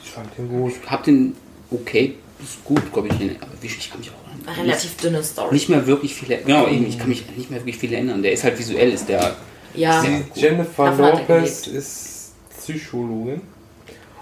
[0.03, 0.73] Ich fand den gut.
[0.87, 1.35] Hab den
[1.71, 3.13] okay, ist gut, glaube ich.
[3.13, 5.53] Aber ich kann mich auch Relativ dünne Story.
[5.53, 8.23] nicht mehr wirklich viel Genau, eben, ich kann mich nicht mehr wirklich viel erinnern.
[8.23, 9.35] Der ist halt visuell, ist der.
[9.75, 10.03] ja.
[10.33, 13.41] Jennifer er Lopez ist Psychologin.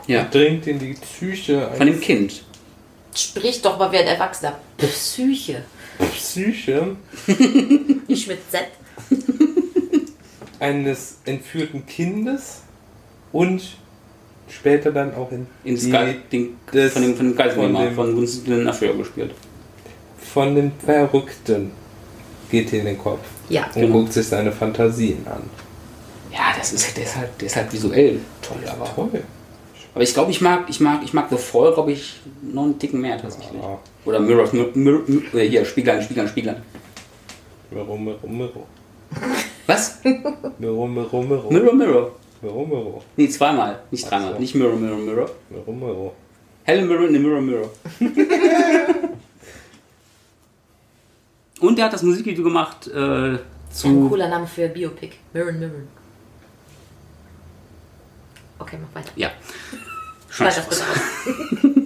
[0.08, 0.24] Ja.
[0.26, 2.44] Dringt in die Psyche Von dem Kind.
[3.14, 4.58] Sprich doch mal wie ein Erwachsener.
[4.78, 5.64] Psyche.
[6.12, 6.96] Psyche
[8.08, 8.62] Nicht mit Z.
[10.60, 12.62] eines entführten Kindes
[13.32, 13.62] und
[14.50, 17.86] später dann auch in, In die, Sky, den, des- von dem, von dem Geiselnehmer, von
[17.86, 19.32] dem- von Vincent D'Onofrio gespielt.
[20.34, 21.72] von dem Verrückten
[22.50, 23.20] geht in den Kopf
[23.50, 23.66] Ja.
[23.68, 24.00] und Genau.
[24.00, 25.44] guckt sich seine Fantasien an.
[26.32, 28.86] Ja, das ist, der ist halt, der ist halt visuell toll, aber.
[28.96, 29.24] Toll.
[29.98, 32.78] Aber ich glaube, ich mag, ich mag, ich mag The Fall, glaube ich, noch einen
[32.78, 33.60] Ticken mehr tatsächlich.
[33.60, 33.80] Ja.
[34.06, 36.62] Oder Mirrors, Mir, Mir, Mir, äh, hier, Spieglein, Spieglein, Spieglein.
[37.72, 38.68] Miro, Miro, Miro.
[39.66, 39.98] Was?
[40.60, 41.50] Miro, Miro, Miro.
[41.50, 42.12] Mirror, Mirror.
[42.44, 43.04] Miro, Miro.
[43.16, 44.34] Nee, zweimal, nicht dreimal.
[44.34, 44.40] so.
[44.40, 45.30] Nicht Mirror, Mirror, Mirror.
[45.50, 46.14] Miro, Miro.
[46.64, 47.70] Helen Mirror in the Mirror, Mirror.
[51.60, 53.40] Und er hat das Musikvideo gemacht äh, Ein
[53.72, 54.10] zu.
[54.10, 55.14] cooler Name für Biopic.
[55.34, 55.88] Mirren, Mirren.
[58.60, 59.12] Okay, mach weiter.
[59.16, 59.32] Ja.
[60.38, 60.86] Schneid Schneid das raus.
[61.26, 61.78] bitte aus.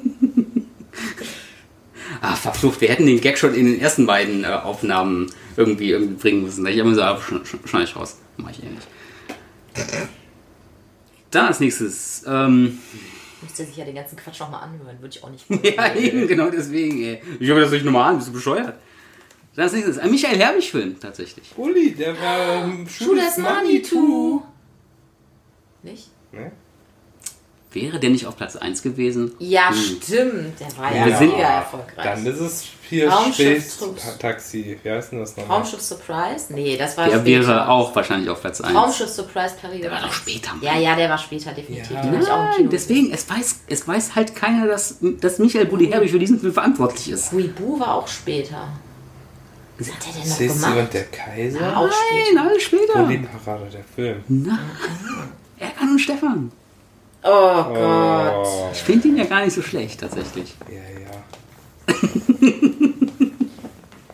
[2.22, 6.16] Ah, verflucht, wir hätten den Gag schon in den ersten beiden äh, Aufnahmen irgendwie, irgendwie
[6.16, 6.66] bringen müssen.
[6.68, 8.20] Ich habe mir so, ah, sch sch schneid ich raus.
[8.38, 8.88] Mach ich eh nicht.
[11.32, 12.24] Dann als nächstes.
[12.28, 12.78] Ähm,
[13.42, 15.02] Müsste sich ja den ganzen Quatsch nochmal anhören.
[15.02, 15.46] Würde ich auch nicht.
[15.76, 17.22] ja, eben, genau deswegen, ey.
[17.40, 18.76] Ich höre das nicht nochmal an, bist du bescheuert?
[19.56, 19.98] Dann als nächstes.
[19.98, 21.52] Ein Michael Herbig-Film, tatsächlich.
[21.58, 22.88] Uli, der war ähm,
[23.38, 24.44] money to.
[25.82, 26.10] Nicht?
[26.32, 26.52] Ne?
[27.74, 29.32] Wäre der nicht auf Platz 1 gewesen?
[29.40, 29.76] Ja, Hm.
[29.78, 30.60] stimmt.
[30.60, 32.04] Der war ja sind- mega erfolgreich.
[32.04, 33.10] Dann ist es hier
[34.20, 34.78] Taxi.
[34.84, 35.60] Wie heißt denn das nochmal?
[35.60, 36.48] Raumschiff Surprise?
[36.54, 37.48] Nee, das war Der später.
[37.48, 38.76] wäre auch wahrscheinlich auf Platz 1.
[38.76, 39.84] Raumschiff Surprise Periode.
[39.84, 40.64] Der war doch später, Mann.
[40.64, 41.92] Ja, ja, der war später, definitiv.
[41.92, 42.02] Ja.
[42.02, 45.40] Den ich auch im Kino Nein, deswegen, es weiß, es weiß halt keiner, dass, dass
[45.40, 47.32] Michael Bulli Herbig für diesen Film verantwortlich ist.
[47.32, 48.68] Huibu war auch später.
[49.80, 50.78] Was hat der denn noch Sissi gemacht?
[50.78, 51.78] und der Kaiser?
[51.78, 51.94] Auch Nein,
[52.26, 52.42] später.
[52.42, 53.04] alles später.
[53.06, 54.24] Uli Parade, der Film.
[54.28, 54.60] Nein.
[55.58, 56.52] Erkan und Stefan.
[57.24, 58.48] Oh Gott.
[58.48, 60.56] Oh, Ich finde ihn ja gar nicht so schlecht, tatsächlich.
[60.70, 61.12] ja, ja.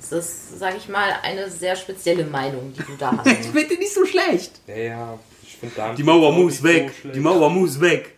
[0.10, 3.28] Das ist, sag ich mal, eine sehr spezielle Meinung, die du da hast.
[3.28, 4.54] Ich finde ihn nicht so schlecht.
[4.66, 5.20] Ja, ja.
[5.44, 6.94] Ich finde da Die Mauer muss weg.
[7.14, 8.16] Die Mauer muss weg.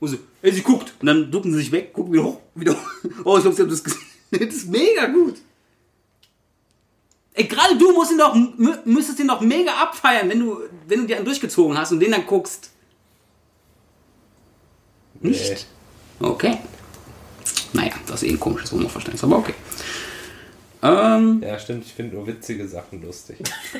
[0.00, 0.94] Und so, ey, sie guckt.
[1.00, 2.40] Und dann ducken sie sich weg, gucken wieder hoch.
[2.54, 2.90] Wieder hoch.
[3.24, 4.00] Oh, ich glaube, sie haben das gesehen.
[4.30, 5.34] Das ist mega gut.
[7.34, 11.00] Ey, gerade du musst ihn doch, mü- müsstest ihn doch mega abfeiern, wenn du, wenn
[11.00, 12.70] du dir einen durchgezogen hast und den dann guckst.
[15.24, 15.66] Nicht?
[16.20, 16.58] Okay.
[17.72, 19.54] Naja, das ist eh ein komisches Humorverständnis, aber okay.
[20.82, 21.86] Ähm, Ja, stimmt.
[21.86, 23.38] Ich finde nur witzige Sachen lustig.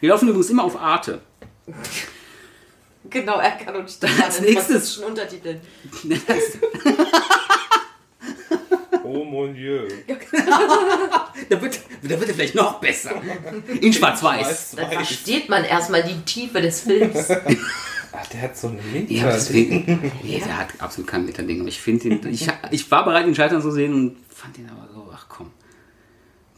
[0.00, 1.20] wir laufen übrigens immer auf Arte.
[3.08, 5.60] genau, er kann uns Stefan Als nächstes- französischen Untertiteln.
[9.02, 9.88] Oh mon Dieu.
[11.48, 13.10] Da wird, da wird er vielleicht noch besser.
[13.80, 14.74] In schwarz-weiß.
[14.76, 17.26] Dann versteht man erstmal die Tiefe des Films.
[18.20, 19.32] Ach, der hat so eine Ja, Meta.
[19.32, 20.12] deswegen.
[20.22, 21.66] Nee, der hat absolut kein Metading.
[21.66, 22.26] Ich finde ihn.
[22.28, 25.50] Ich, ich war bereit, ihn scheitern zu sehen und fand ihn aber so, ach komm.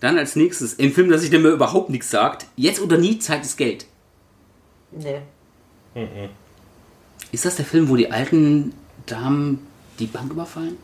[0.00, 2.46] Dann als nächstes, ein Film, dass ich dem mir überhaupt nichts sagt.
[2.56, 3.86] Jetzt oder nie, Zeit ist Geld.
[4.90, 5.20] Nee.
[7.30, 8.74] Ist das der Film, wo die alten
[9.06, 9.66] Damen
[9.98, 10.76] die Bank überfallen?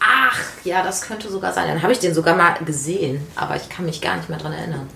[0.00, 1.68] Ach, ja, das könnte sogar sein.
[1.68, 4.52] Dann habe ich den sogar mal gesehen, aber ich kann mich gar nicht mehr dran
[4.52, 4.88] erinnern.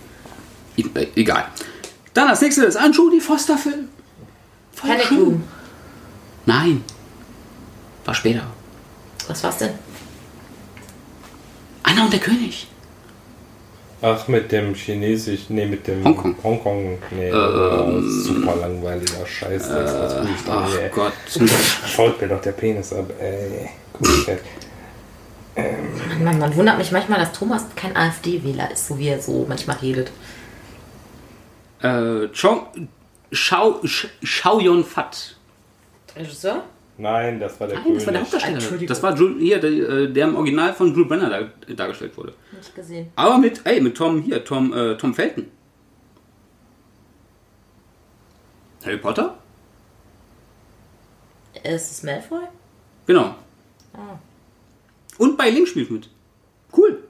[0.77, 1.47] E äh, egal.
[2.13, 3.89] Dann als nächstes ein Judy Foster-Film.
[4.79, 5.11] Voll Panic.
[5.11, 5.43] Room.
[6.47, 6.85] Nein.
[8.05, 8.45] War später.
[9.27, 9.73] Was war's denn?
[11.83, 12.69] Anna und der König.
[14.01, 16.37] Ach, mit dem Chinesisch, nee, mit dem Hongkong.
[16.45, 19.69] Hongkong, nee, oh, super langweiliger Scheiß.
[19.69, 20.91] Das, was will ich Ach ey?
[20.95, 21.13] Gott.
[21.89, 23.69] Schaut mir doch der Penis ab, ey.
[23.93, 24.29] Guck,
[25.57, 25.75] ey.
[26.09, 29.45] Mann, Mann, man wundert mich manchmal, dass Thomas kein AfD-Wähler ist, so wie er so
[29.49, 30.13] manchmal redet.
[31.83, 32.89] Äh, Chong,
[33.33, 35.37] Shao, Sh- Shao Yun Fat.
[36.17, 36.65] Regisseur?
[36.97, 38.25] Nein, das war der Nein, das war der König.
[38.25, 38.55] Hauptdarsteller.
[38.55, 38.89] Entschuldigung.
[38.89, 42.35] Das war Jules, hier, der, äh, der im Original von Jules Brenner dar, dargestellt wurde.
[42.53, 43.13] Nicht gesehen.
[43.15, 45.47] Aber mit, ey, mit Tom, hier, Tom, äh, Tom Felton.
[48.85, 49.39] Harry Potter?
[51.63, 52.45] Ist es Malfoy?
[53.07, 53.35] Genau.
[53.93, 54.19] Ah.
[55.19, 56.09] Und bei Link spielt mit.
[56.77, 57.03] Cool.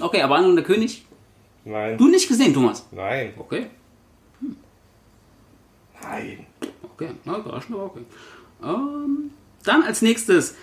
[0.00, 1.04] Okay, aber und der König?
[1.64, 2.86] Nein, Du nicht gesehen, Thomas?
[2.90, 3.66] nein, Okay.
[6.02, 6.46] Nein.
[6.94, 8.04] Okay, na, überraschend, aber okay.
[8.62, 9.30] Ähm,
[9.64, 10.54] dann als nächstes,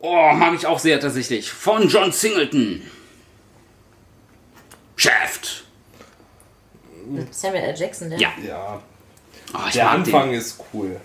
[0.00, 2.82] oh, mag ich auch sehr tatsächlich, von John Singleton.
[4.96, 5.64] Shaft.
[7.08, 7.74] Mit Samuel L.
[7.76, 8.18] Jackson, der.
[8.18, 8.82] Ja, Ja,
[9.54, 10.38] oh, ich der Anfang den.
[10.38, 10.96] ist cool.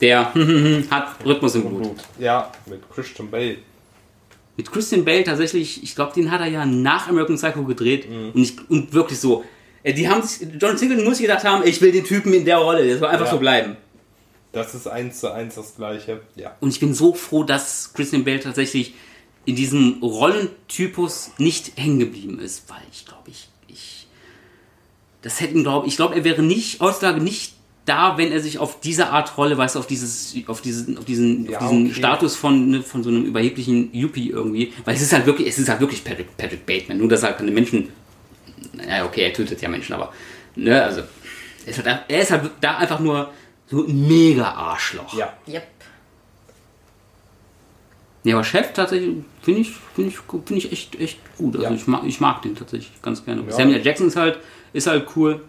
[0.00, 0.32] Der
[0.90, 1.96] hat Rhythmus im Blut.
[2.18, 3.58] Ja, mit Christian Bale.
[4.56, 8.30] Mit Christian Bale tatsächlich, ich glaube, den hat er ja nach American Psycho gedreht Mhm.
[8.34, 9.44] und, ich, und wirklich so.
[9.88, 12.58] Äh, Die haben sich, John Singleton muss gedacht haben, ich will den Typen in der
[12.58, 13.32] Rolle, der soll einfach Ja.
[13.32, 13.76] so bleiben.
[14.52, 16.20] Das ist eins zu eins das gleiche.
[16.36, 16.56] Ja.
[16.60, 18.94] Und ich bin so froh, dass Christian Bale tatsächlich
[19.44, 24.06] in diesem Rollentypus nicht hängen geblieben ist, weil ich glaube, ich, ich,
[25.22, 28.80] das hätten, glaube ich, glaube, er wäre nicht, heutzutage nicht da, wenn er sich auf
[28.80, 31.94] diese Art Rolle, weißt du, auf dieses, auf diesen, auf diesen, Ja, auf diesen okay.
[31.94, 35.58] Status von, ne, von so einem überheblichen Yuppie irgendwie, weil es ist halt wirklich, es
[35.58, 37.88] ist halt wirklich Patrick, Patrick Bateman, nur dass er halt keine Menschen,
[38.72, 40.12] naja, okay, er tötet ja Menschen, aber,
[40.56, 41.02] ne, also,
[41.66, 43.30] er ist halt, er ist halt da einfach nur
[43.66, 45.12] so ein mega Arschloch.
[45.14, 45.32] Ja.
[45.46, 45.66] Yep.
[48.24, 51.54] Ja, aber Chef tatsächlich finde ich, finde ich, finde ich echt, echt gut.
[51.56, 51.74] Also Ja.
[51.74, 53.42] ich, mag, ich mag den tatsächlich ganz gerne.
[53.46, 53.52] Ja.
[53.52, 54.38] Samuel Jackson ist halt,
[54.72, 55.44] ist halt cool.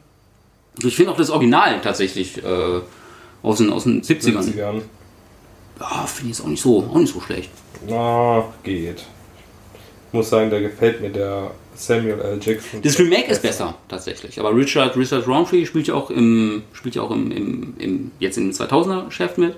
[0.78, 2.80] Und Ich finde auch das Original tatsächlich äh,
[3.42, 4.44] aus, den, aus den 70ern.
[4.54, 4.82] 70ern.
[5.80, 7.50] Ja, finde ich jetzt auch nicht so, auch nicht so schlecht.
[7.88, 9.00] Na, geht.
[9.00, 12.40] Ich muss sagen, da gefällt mir der Samuel L.
[12.42, 12.82] Jackson.
[12.82, 14.40] Das Remake ist besser tatsächlich.
[14.40, 18.38] Aber Richard, Richard Roundtree spielt ja auch im, spielt ja auch im, im, im jetzt
[18.38, 19.58] in den 2000er Chef mit.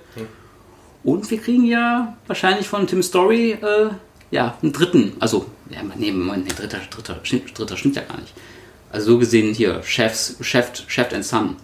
[1.03, 3.89] Und wir kriegen ja wahrscheinlich von Tim Story äh,
[4.29, 5.13] ja, einen dritten.
[5.19, 8.33] Also, ja, nee, Moment, nee, dritter, dritter, stimmt, dritter stimmt ja gar nicht.
[8.91, 11.55] Also so gesehen hier, Chefs, Chef, Chef and Son.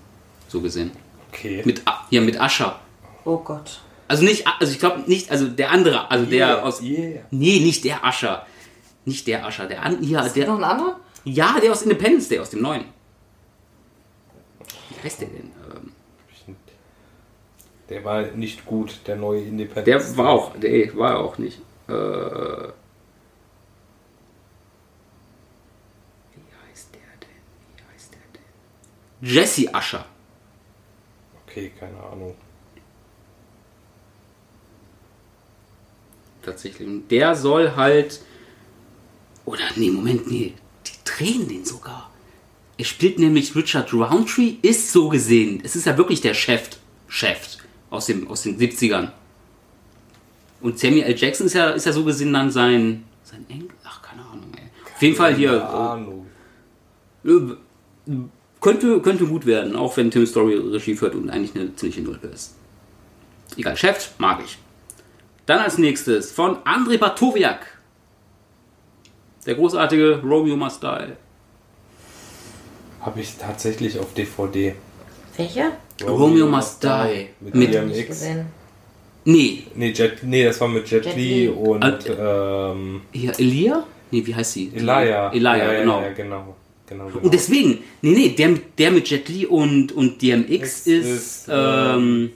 [0.47, 0.91] So gesehen.
[1.31, 1.61] Okay.
[1.65, 2.79] Mit, hier mit Ascher.
[3.25, 3.81] Oh Gott.
[4.07, 6.81] Also nicht, also ich glaube nicht, also der andere, also der Yeah, aus.
[6.81, 7.19] yeah.
[7.29, 8.45] Nee, nicht der Ascher.
[9.07, 10.99] Nicht der Ascher, der an, ja, der, Noch ein anderer?
[11.23, 12.83] ja, der aus Independence Day, aus dem neuen.
[14.89, 15.51] Wie heißt der denn?
[15.73, 15.93] Ähm,
[17.87, 19.87] Der war nicht gut, der neue Independent.
[19.87, 21.59] Der war auch, der war auch nicht.
[21.87, 21.93] Äh, wie
[26.69, 27.41] heißt der denn?
[27.77, 28.41] Wie heißt der denn?
[29.35, 30.05] Jesse Ascher.
[31.45, 32.35] Okay, keine Ahnung.
[36.43, 36.85] Tatsächlich.
[36.85, 38.19] Und der soll halt.
[39.47, 40.53] Oder, nee, Moment, nee.
[40.85, 42.11] Die drehen den sogar.
[42.77, 45.61] Er spielt nämlich Richard Roundtree, ist so gesehen.
[45.63, 46.67] Es ist ja wirklich der Chef.
[47.07, 47.57] Chef
[47.89, 49.11] aus, dem, aus den 70ern.
[50.59, 51.17] Und Samuel L.
[51.17, 53.05] Jackson ist ja, ist ja so gesehen dann sein.
[53.23, 53.69] Sein Enkel?
[53.85, 54.63] Ach, keine Ahnung, ey.
[54.93, 55.69] Auf jeden Fall hier.
[55.69, 56.27] Ahnung.
[57.23, 57.39] Äh,
[58.59, 62.27] könnte, könnte gut werden, auch wenn Tim Story Regie führt und eigentlich eine ziemliche Nulpe
[62.27, 62.55] ist.
[63.55, 64.57] Egal, Chef, mag ich.
[65.45, 67.76] Dann als nächstes von Andrei Bartowiak.
[69.47, 71.13] Der großartige Romeo Must Die.
[73.01, 74.75] Habe ich tatsächlich auf DVD.
[75.37, 75.71] Welcher?
[76.05, 77.27] Romeo Must Die.
[77.39, 78.07] Mit, Mit- DMX.
[78.07, 78.45] gesehen.
[79.25, 83.83] Nee, Nee, Jet, nee, das war mit Jet, Jet Li und Ah, ähm, hier Elia?
[84.11, 84.71] Nee, wie heißt sie?
[84.73, 85.31] Elia.
[85.33, 86.01] Elia, ja, genau.
[86.01, 86.55] Ja, genau.
[86.87, 87.19] genau, genau.
[87.25, 91.05] Und deswegen, nee, nee, der, mit- der mit Jet Li und, und DMX X ist,
[91.05, 92.31] ist, ähm,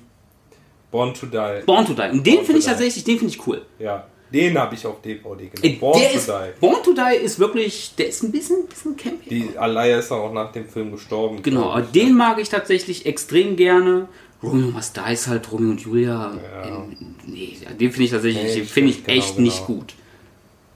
[0.92, 1.66] Born to Die.
[1.66, 2.10] Born to Die.
[2.12, 3.62] Und den finde ich tatsächlich, den finde ich cool.
[3.80, 5.62] Ja, den habe ich auf DVD genau.
[5.64, 6.60] Ey, Born der to ist, Die.
[6.60, 9.30] Born to Die ist wirklich, der ist ein bisschen, bisschen campy.
[9.30, 11.42] Die Alaya ist auch nach dem Film gestorben.
[11.42, 11.92] Genau, aber ich.
[11.92, 14.08] den mag ich tatsächlich extrem gerne.
[14.44, 16.34] Romeo Must Die ist halt Romeo und Julia.
[16.64, 16.86] Ja.
[17.28, 19.80] Nee, den finde ich tatsächlich, Nee, den finde ich stimmt, echt genau, nicht genau.
[19.80, 19.94] gut.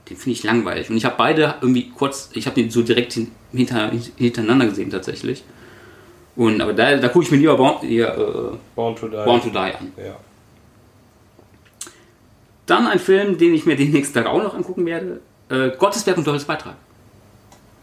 [0.08, 0.88] Den finde ich langweilig.
[0.88, 4.90] Und ich habe beide irgendwie kurz, ich habe den so direkt hin, hinter, hintereinander gesehen
[4.90, 5.42] tatsächlich.
[6.36, 9.16] Und aber da, da gucke ich mir lieber Born, hier, äh, Born to Die.
[9.16, 9.92] Born to Die an.
[9.96, 10.16] Ja.
[12.66, 15.20] Dann ein Film, den ich mir den nächsten Tag auch noch angucken werde.
[15.48, 16.74] Äh, Gottesberg und Teufels Beitrag.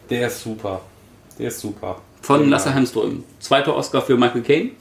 [0.10, 0.82] Der ist super.
[1.40, 2.02] Der ist super.
[2.22, 3.24] Von Lasse mag Hemström.
[3.40, 4.72] Zweiter Oscar für Michael Caine.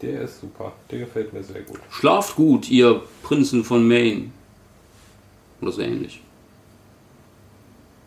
[0.00, 0.72] Der ist super.
[0.90, 1.80] Der gefällt mir sehr gut.
[1.90, 4.30] Schlaft gut, ihr Prinzen von Maine.
[5.60, 6.20] Oder so ähnlich.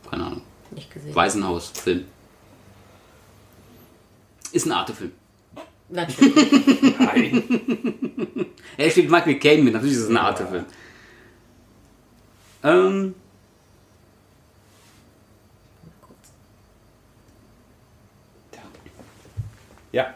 [0.10, 0.42] Keine Ahnung.
[0.72, 1.16] Nicht gesehen.
[1.16, 2.06] Waisenhaus-Film.
[4.52, 5.12] Ist ein Artefilm.
[5.90, 7.00] Natürlich.
[7.00, 7.44] Nein.
[8.78, 10.66] Er steht Michael Caine mit, natürlich ist es ein Artefilm.
[12.64, 13.16] Ähm,
[19.92, 20.14] Ja.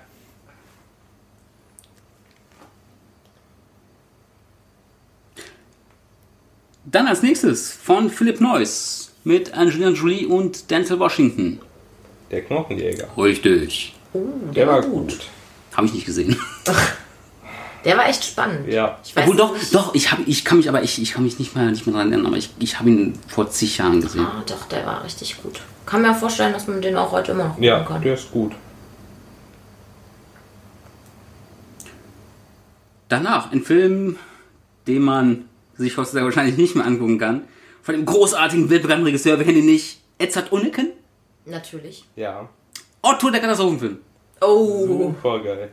[6.85, 11.59] dann als nächstes von Philip Noyce mit Angelina Jolie und Denzel Washington.
[12.29, 13.07] Der Knochenjäger.
[13.17, 13.93] Richtig.
[14.13, 14.19] Oh,
[14.55, 15.19] Der war gut.
[15.75, 16.35] Habe ich nicht gesehen.
[17.85, 18.67] Der war echt spannend.
[18.69, 18.97] Ja.
[19.03, 19.75] Ich weiß Obwohl doch, nicht.
[19.75, 21.93] doch, ich, hab, ich kann mich aber ich, ich kann mich nicht mehr, nicht mehr
[21.95, 24.25] dran erinnern, aber ich, ich habe ihn vor zig Jahren gesehen.
[24.25, 25.59] Ah, doch, der war richtig gut.
[25.85, 28.01] Kann mir vorstellen, dass man den auch heute immer noch gucken Ja, kann.
[28.01, 28.53] der ist gut.
[33.09, 34.17] Danach ein Film,
[34.87, 35.45] den man
[35.77, 37.43] sich heutzutage wahrscheinlich nicht mehr angucken kann.
[37.81, 40.91] Von dem großartigen, wildbekannten Regisseur, wir kennen ihn nicht, Edzard Unneken.
[41.45, 42.05] Natürlich.
[42.15, 42.47] Ja.
[43.01, 43.97] Otto, der Katastrophenfilm.
[44.45, 45.69] Oh, Super geil.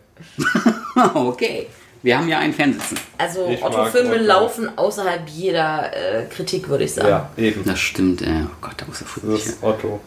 [1.14, 1.66] okay.
[2.02, 2.98] Wir haben ja einen Fernsitzen.
[3.18, 4.24] also Otto-Filme Otto.
[4.24, 7.08] laufen außerhalb jeder äh, Kritik, würde ich sagen.
[7.08, 7.62] Ja, eben.
[7.64, 10.00] Das stimmt, äh, oh Gott, da muss er Das ist Otto.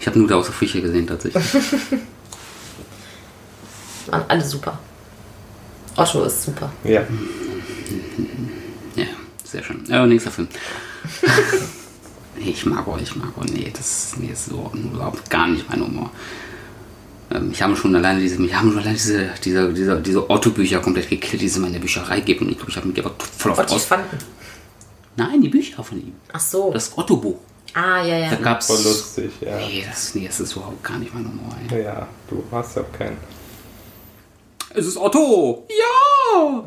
[0.00, 1.44] Ich habe nur da aus der Furche gesehen, tatsächlich.
[4.06, 4.78] Waren alle super.
[5.96, 6.72] Otto ist super.
[6.84, 7.02] Ja.
[8.96, 9.06] ja,
[9.44, 9.88] sehr schön.
[9.90, 10.48] Äh, nächster Film.
[12.36, 13.52] ich mag euch, ich mag euch.
[13.52, 16.10] Nee, das, nee, das ist so überhaupt gar nicht mein Humor.
[17.30, 20.80] Ähm, ich habe schon alleine diese, ich habe schon alleine diese, diese, diese, diese Otto-Bücher
[20.80, 22.40] komplett gekillt, die es in meiner Bücherei gibt.
[22.40, 23.88] Und ich glaube, ich habe mich aber voll auf aus.
[25.16, 26.12] Nein, die Bücher von ihm.
[26.32, 26.70] Ach so.
[26.72, 27.38] Das Otto-Buch.
[27.74, 28.30] ah, ja, ja.
[28.30, 28.66] Da gab's.
[28.66, 29.56] Voll lustig, ja.
[29.58, 31.54] Nee das, nee, das ist überhaupt gar nicht mein Humor.
[31.70, 31.84] Ey.
[31.84, 33.16] Ja, du hast ja keinen.
[34.74, 35.66] Es ist Otto!
[35.68, 36.64] Ja!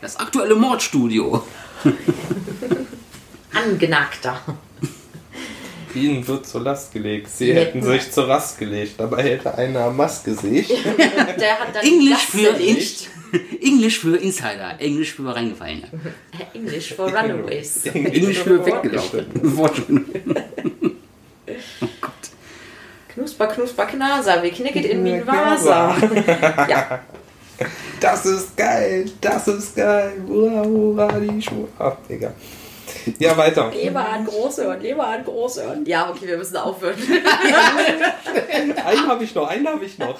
[0.00, 1.44] Das aktuelle Mordstudio.
[3.54, 4.40] Angenagter.
[5.94, 7.28] Ihnen wird zur Last gelegt.
[7.30, 8.94] Sie hätten hätten- sich zur Rast gelegt.
[8.98, 10.70] Dabei hätte einer Maske Gesicht.
[11.40, 13.08] Der hat dann Englisch für, erledigt.
[13.62, 14.76] Englisch für Insider.
[14.78, 15.88] Englisch für Reingefallene.
[16.54, 17.86] English for Runaways.
[17.94, 19.26] Englisch für weggelaufen.
[21.80, 22.12] Oh Gott.
[23.12, 24.42] Knusper, knusper, knaser.
[24.42, 25.96] Wir knicket in min Vasa.
[26.68, 27.00] Ja,
[28.00, 30.12] Das ist geil, das ist geil.
[30.26, 31.68] Hurra, hurra, die Schuhe.
[31.78, 32.32] Ah, egal.
[33.18, 33.70] Ja, weiter.
[33.72, 35.84] Leber an Großhirn, Leber an Großhirn.
[35.86, 36.96] Ja, okay, wir müssen aufhören.
[38.84, 40.18] Einen habe ich noch, einen habe ich noch.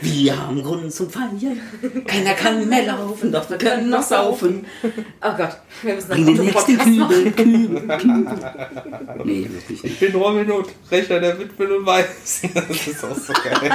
[0.00, 1.60] Wir haben Grund zum Feiern.
[2.06, 4.66] Keiner kann mehr laufen, doch wir können noch saufen.
[4.82, 7.34] Oh Gott, wir müssen Bring einen den nächsten Podcast machen.
[7.34, 9.24] Kübel, Kübel, Kübel.
[9.24, 9.94] Nee, wirklich nicht.
[9.94, 12.50] Ich bin Robin Hood, Rechter der Witwen und Waisen.
[12.68, 13.70] Das ist auch so geil.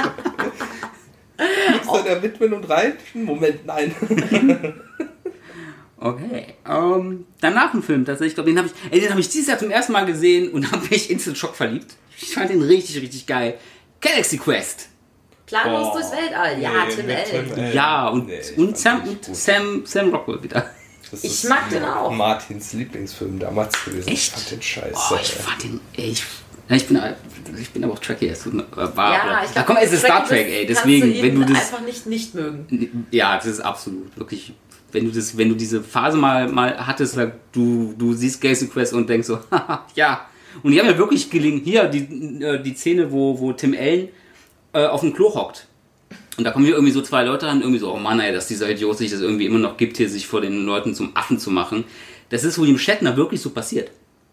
[1.72, 3.24] Gibt's da der Witwen und Reichen?
[3.24, 3.94] Moment, nein.
[6.02, 6.54] Okay.
[6.66, 8.30] Ähm, danach ein Film tatsächlich.
[8.30, 10.50] Ich glaube, den habe ich, ey, den habe ich dieses Jahr zum ersten Mal gesehen
[10.50, 11.94] und habe mich instant Schock verliebt.
[12.20, 13.58] Ich fand den richtig, richtig geil.
[14.00, 14.88] Galaxy Quest.
[15.46, 15.92] Planlos Boah.
[15.94, 16.60] durchs Weltall.
[16.60, 17.72] Ja, Nee, Tim Allen.
[17.74, 19.36] Ja, und, Nee, ich und Sam, den und.
[19.36, 20.70] Sam, Sam Rockwell wieder.
[21.10, 22.10] Das Ich ist mag den auch.
[22.12, 24.08] Martins Lieblingsfilm damals gewesen.
[24.08, 24.28] Echt?
[24.28, 24.94] Ich fand den scheiße.
[25.10, 26.22] Oh, ich fand den, ey, ich,
[26.68, 27.02] ich bin,
[27.60, 28.28] ich bin aber auch Trekkie.
[28.28, 30.66] Es tut mir- äh, Ja, ich da glaub, komm, es ist Star Trek, ey.
[30.66, 33.06] Deswegen, du wenn ihn du das, einfach nicht nicht mögen.
[33.10, 34.54] Ja, das ist absolut, wirklich.
[34.92, 37.18] Wenn du das, wenn du diese Phase mal, mal hattest,
[37.52, 40.26] du, du siehst Galaxy Quest und denkst so, haha, ja.
[40.62, 44.08] Und die haben ja wirklich gelingen, hier, die, äh, die Szene, wo, wo Tim Allen
[44.72, 45.66] äh, auf dem Klo hockt.
[46.36, 48.48] Und da kommen hier irgendwie so zwei Leute an, irgendwie so, oh Mann, ey, dass
[48.48, 51.38] dieser Idiot sich das irgendwie immer noch gibt, hier sich vor den Leuten zum Affen
[51.38, 51.84] zu machen.
[52.30, 53.90] Das ist William Shatner wirklich so passiert.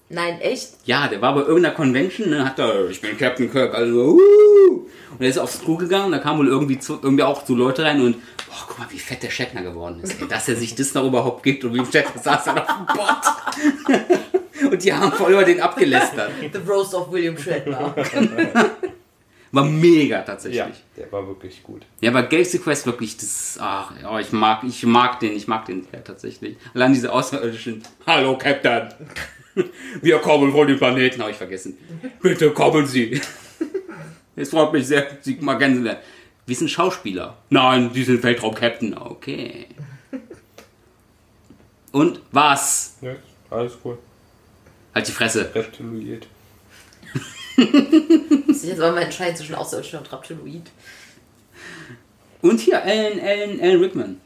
[0.09, 0.69] Nein, echt?
[0.85, 4.87] Ja, der war bei irgendeiner Convention, ne, hat da, ich bin Captain Kirk, also, uh,
[5.11, 7.55] und er ist aufs Klo gegangen, und da kamen wohl irgendwie, zu, irgendwie auch so
[7.55, 8.15] Leute rein und,
[8.47, 11.05] boah, guck mal, wie fett der Shatner geworden ist, ey, dass er sich das noch
[11.05, 14.71] überhaupt gibt und wie Shatner saß dann auf dem Bord.
[14.71, 16.31] und die haben voll über den abgelästert.
[16.53, 17.93] The Roast of William Shatner.
[19.51, 20.59] War mega tatsächlich.
[20.59, 21.85] Ja, Ja, der war wirklich gut.
[22.05, 25.87] aber Galaxy Quest wirklich, das, ach, ja, ich mag, ich mag den, ich mag den
[25.89, 26.57] sehr tatsächlich.
[26.73, 28.89] Allein diese außerirdischen, hallo Captain.
[30.01, 31.77] Wir kommen von dem Planeten, habe ich vergessen.
[32.21, 33.21] Bitte kommen Sie.
[34.39, 35.99] Es freut mich sehr, Sie mal kennenzulernen.
[36.45, 37.37] Wir sind Schauspieler.
[37.49, 38.95] Nein, Sie sind Weltraum-Captain.
[38.95, 39.65] Okay.
[41.91, 42.97] Und was?
[43.01, 43.15] Ja,
[43.49, 43.97] alles cool.
[44.93, 45.49] Halt die Fresse.
[45.55, 46.27] Reptiloid.
[48.45, 50.71] Muss ich jetzt auch mal entscheiden zwischen Außerirdischen und Reptiloid.
[52.43, 54.21] Und hier, Alan, Alan, Alan Rickman.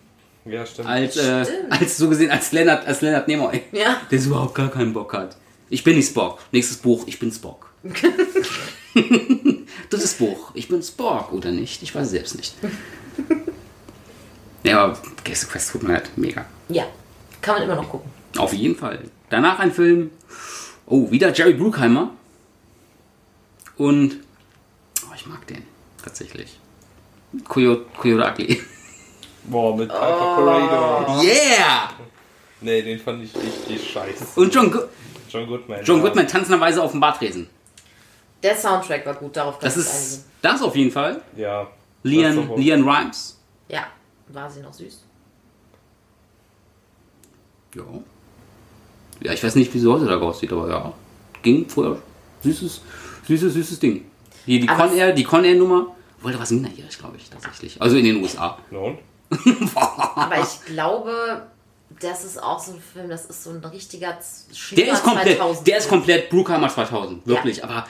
[0.45, 0.87] Ja, stimmt.
[0.87, 1.71] Als, äh, Stimmt.
[1.71, 3.61] als so gesehen, als Leonard, als Leonard Nimoy.
[3.71, 4.01] Ja.
[4.09, 5.37] Der überhaupt gar keinen Bock hat.
[5.69, 6.39] Ich bin nicht Spock.
[6.51, 7.71] Nächstes Buch, ich bin Spock.
[9.89, 11.81] Drittes Buch, ich bin Spock oder nicht?
[11.83, 12.55] Ich weiß selbst nicht.
[14.63, 16.45] Ja, aber Gäste Quest tut mir halt mega.
[16.69, 16.85] Ja,
[17.41, 18.09] kann man immer noch gucken.
[18.37, 18.99] Auf jeden Fall.
[19.29, 20.11] Danach ein Film.
[20.85, 22.11] Oh, wieder Jerry Bruckheimer.
[23.77, 24.17] Und.
[25.03, 25.63] Oh, ich mag den.
[26.03, 26.59] Tatsächlich.
[27.47, 28.61] Coyote, Coyote Ugly.
[29.45, 31.21] Boah, mit Piper Parado.
[31.23, 31.89] Yeah!
[32.61, 34.39] Nee, den fand ich richtig scheiße.
[34.39, 34.81] Und John, Go
[35.29, 35.79] John Goodman.
[35.83, 36.03] John ja.
[36.03, 37.49] Goodman tanzenderweise auf dem Bartresen.
[38.43, 40.25] Der Soundtrack war gut, darauf kann Das ich ist.
[40.41, 41.21] Das auf jeden Fall.
[41.35, 41.67] Ja.
[42.03, 43.39] Leon, Leon Rhymes.
[43.67, 43.87] Ja,
[44.29, 45.03] war sie noch süß.
[47.75, 47.83] Ja.
[49.21, 50.93] Ja, ich weiß nicht, wie sie heute da aussieht, aber ja.
[51.41, 51.97] Ging vorher.
[52.43, 52.81] Süßes,
[53.27, 54.05] süßes, süßes Ding.
[54.45, 55.95] Hier die Aber Con Air, die Con Air Nummer.
[56.21, 57.81] Wollte was minderjährig, glaube ich, tatsächlich.
[57.81, 58.57] Also in den USA.
[58.71, 58.99] Und?
[60.15, 61.47] Aber ich glaube,
[61.99, 65.37] das ist auch so ein Film, das ist so ein richtiger Z- Der ist komplett,
[65.37, 67.63] 2000 der ist komplett Bruckheimer 2000, wirklich.
[67.63, 67.85] Aber,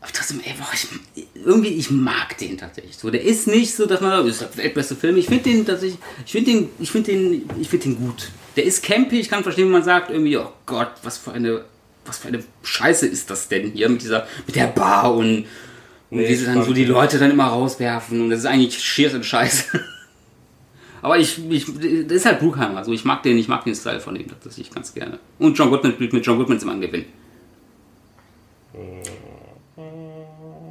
[0.00, 0.88] aber trotzdem, ey, boah, ich,
[1.34, 2.96] irgendwie, ich mag den tatsächlich.
[2.96, 5.16] So, der ist nicht so, dass man sagt, das ist der weltbeste Film.
[5.18, 8.30] Ich finde den tatsächlich, ich finde den, ich finde den, ich finde den gut.
[8.56, 9.20] Der ist campy.
[9.20, 11.64] Ich kann verstehen, wenn man sagt irgendwie, oh Gott, was für eine,
[12.06, 15.46] was für eine Scheiße ist das denn hier mit dieser, mit der Bar und
[16.10, 18.46] und Nee, wie sie dann ich so die Leute dann immer rauswerfen und das ist
[18.46, 19.80] eigentlich schier und Scheiße.
[21.02, 22.78] Aber ich, ich, das ist halt Bruckheimer.
[22.78, 25.18] Also ich mag den, ich mag den Style von ihm tatsächlich ganz gerne.
[25.38, 27.06] Und John Goodman spielt mit John Goodman ist immer ein Gewinn.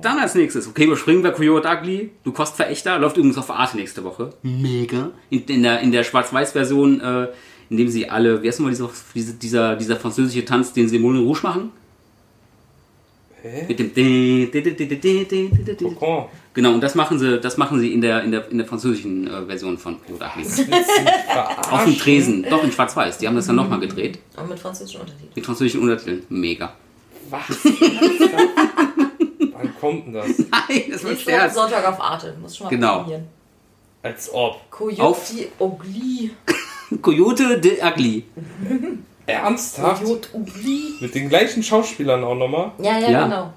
[0.01, 2.11] Dann als nächstes, okay, überspringen wir Coyote Ugly.
[2.23, 4.33] Du Kostverächter, läuft übrigens auf Arte nächste Woche.
[4.43, 5.11] Mega.
[5.29, 7.27] In, in der, in der Schwarz-Weiß-Version, äh,
[7.69, 10.95] in dem sie alle, wie heißt nochmal dieser, diese- dieser, dieser französische Tanz, den sie
[10.97, 11.71] im Moulin Rouge machen?
[13.41, 13.65] Hä?
[13.67, 16.25] Mit dem Kokon.
[16.53, 19.27] Genau, und das machen sie, das machen sie in der, in der, in der französischen
[19.27, 20.59] äh, Version von Pilot Achilles.
[21.71, 23.17] Auf dem Tresen, doch in Schwarz-Weiß.
[23.19, 24.19] Die haben das dann nochmal gedreht.
[24.35, 25.31] Aber mit französischen Untertiteln.
[25.35, 26.23] Mit französischen Untertiteln.
[26.29, 26.73] Mega.
[27.29, 27.43] Was?
[29.53, 30.27] Wann kommt denn das?
[30.27, 31.53] Nein, das wird sterben.
[31.53, 32.99] Sonntag auf Arte, muss schon mal genau.
[33.01, 33.27] probieren.
[34.01, 34.69] Als ob.
[34.71, 36.31] Coyote Ogli.
[37.01, 38.23] Coyote de Agli.
[39.29, 40.03] Ernsthaft?
[40.03, 40.93] Coyote Ogli.
[40.99, 42.71] Mit den gleichen Schauspielern auch nochmal?
[42.79, 43.23] Ja, ja, Ja.
[43.25, 43.53] genau.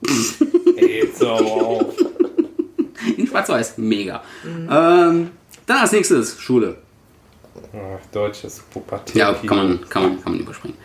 [0.76, 1.30] Ey, aber
[1.66, 1.94] auf.
[3.16, 3.78] In Schwarz-Weiß.
[3.78, 4.22] Mega.
[4.44, 5.30] Ähm,
[5.66, 6.78] dann als nächstes Schule.
[7.72, 9.14] Ach, deutsches Pubertät.
[9.16, 10.76] Ja, kann man, kann man, kann man überspringen.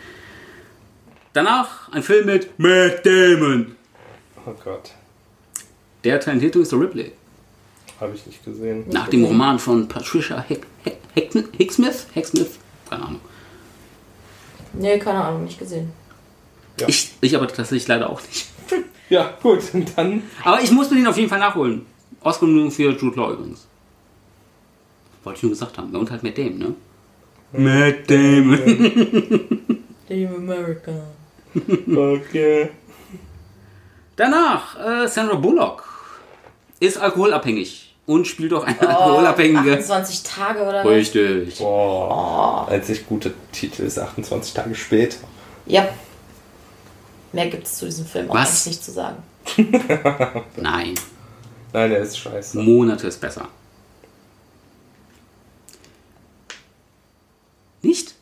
[1.32, 3.76] Danach ein Film mit Matt Damon.
[4.46, 4.90] Oh Gott.
[6.04, 6.80] Der talentierte Mr.
[6.80, 7.12] Ripley.
[8.00, 8.84] Habe ich nicht gesehen.
[8.90, 12.06] Nach dem Roman von Patricia Hick, Hick, Hick, Hicksmith?
[12.12, 12.58] Hicksmith?
[12.90, 13.20] Keine Ahnung.
[14.78, 15.92] Nee, keine Ahnung, nicht gesehen.
[16.80, 16.88] Ja.
[16.88, 18.46] Ich, ich aber tatsächlich leider auch nicht.
[19.10, 19.62] Ja, gut.
[19.74, 20.22] Und dann.
[20.42, 21.84] Aber ich muss mir den auf jeden Fall nachholen.
[22.22, 23.66] Oscar-Nominierung für Jude Law übrigens.
[25.22, 25.94] Wollte ich nur gesagt haben.
[25.94, 26.74] Und halt Matt Damon, ne?
[27.52, 29.84] Matt Damon.
[30.08, 30.92] Team America.
[31.54, 32.70] Okay.
[34.16, 35.84] Danach, äh, Sandra Bullock
[36.80, 39.72] ist alkoholabhängig und spielt auch Oh, eine alkoholabhängige.
[39.74, 40.86] 28 Tage oder was?
[40.90, 41.58] Richtig.
[41.58, 42.68] Boah.
[42.68, 45.16] Einzig gute Titel ist 28 Tage später.
[45.66, 45.88] Ja.
[47.32, 48.48] Mehr gibt es zu diesem Film auch Was?
[48.50, 49.22] eigentlich nicht zu sagen.
[50.56, 50.94] Nein,
[51.72, 52.58] Nein, der ist scheiße.
[52.58, 53.48] Monate ist besser.
[57.82, 58.14] Nicht?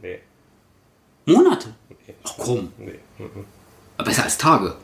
[0.00, 0.20] Nee.
[1.26, 1.74] Monate.
[1.88, 2.14] Nee.
[2.24, 2.98] Ach komm, Nee.
[3.18, 3.44] mhm.
[4.04, 4.74] besser als Tage.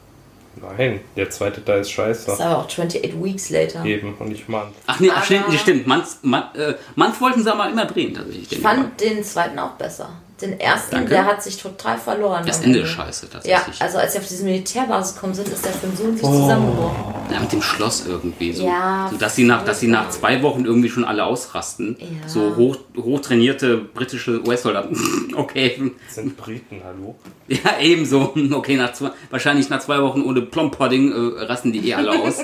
[0.61, 2.43] Nein, der zweite Teil ist Das ist scheiße.
[2.45, 3.85] aber auch 28 Weeks later.
[3.85, 4.69] Eben und nicht Mann.
[4.87, 5.87] Ach nee, ach, Aber- stimmt, stimmt.
[5.87, 8.43] Manns, man, äh, Manns wollten sie aber immer drehen, tatsächlich.
[8.45, 10.09] Ich den fand den zweiten auch besser.
[10.41, 11.09] Den ersten, Danke.
[11.11, 12.45] der hat sich total verloren.
[12.47, 13.81] Das Ende ist scheiße, Ja, tatsächlich.
[13.81, 17.05] also als sie auf diese Militärbasis gekommen sind, ist der Film so in sich zusammengebrochen.
[17.33, 18.67] Ja, mit dem Schloss irgendwie so.
[18.67, 21.97] Ja, so dass sie nach, dass sie nach zwei Wochen irgendwie schon alle ausrasten.
[21.99, 22.29] Ja.
[22.29, 25.33] So hoch, hochtrainierte britische US-Soldaten.
[25.37, 25.93] okay.
[26.07, 27.15] Das sind Briten, hallo?
[27.49, 28.35] Ja, ebenso.
[28.53, 32.41] Okay, nach zwei, wahrscheinlich nach zwei Wochen ohne Plum-Pudding äh, rasten die eh alle aus.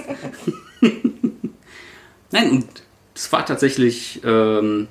[2.31, 2.67] Nein, und
[3.15, 4.23] es war tatsächlich.
[4.25, 4.89] Ähm,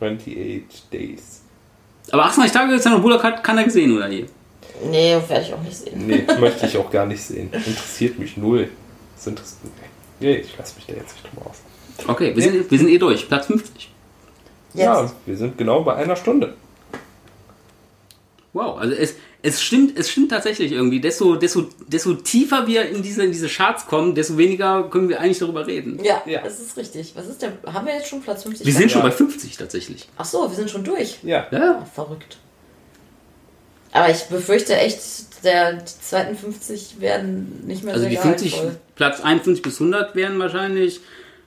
[0.00, 1.37] 28 Days.
[2.10, 4.26] Aber 28 Tage Sandra Bullock hat keiner gesehen, oder hier?
[4.90, 6.06] Nee, werde ich auch nicht sehen.
[6.06, 7.50] Nee, möchte ich auch gar nicht sehen.
[7.52, 8.68] Interessiert mich null.
[9.16, 9.72] Das interessiert
[10.20, 11.62] Nee, ich lasse mich da jetzt nicht drüber aus.
[12.06, 13.28] Okay, wir, sind, wir sind eh durch.
[13.28, 13.90] Platz 50.
[14.74, 14.84] Jetzt.
[14.84, 16.54] Ja, wir sind genau bei einer Stunde.
[18.58, 21.00] Wow, also es, es stimmt, es stimmt tatsächlich irgendwie.
[21.00, 25.20] Desto, desto, desto tiefer wir in diese, in diese Charts kommen, desto weniger können wir
[25.20, 26.02] eigentlich darüber reden.
[26.02, 26.42] Ja, Ja.
[26.42, 27.12] das ist richtig.
[27.14, 27.52] Was ist der?
[27.72, 28.66] Haben wir jetzt schon Platz 50?
[28.66, 29.06] Wir sind schon Ja.
[29.08, 30.08] bei 50 tatsächlich.
[30.16, 31.18] Ach so, wir sind schon durch.
[31.22, 31.46] Ja.
[31.52, 31.80] Ja.
[31.82, 32.38] Ah, verrückt.
[33.92, 34.98] Aber ich befürchte echt,
[35.44, 38.80] der, die zweiten 50 werden nicht mehr Also sehr die 50, gehaltvoll.
[38.96, 41.00] Platz 51 bis 100 wären wahrscheinlich.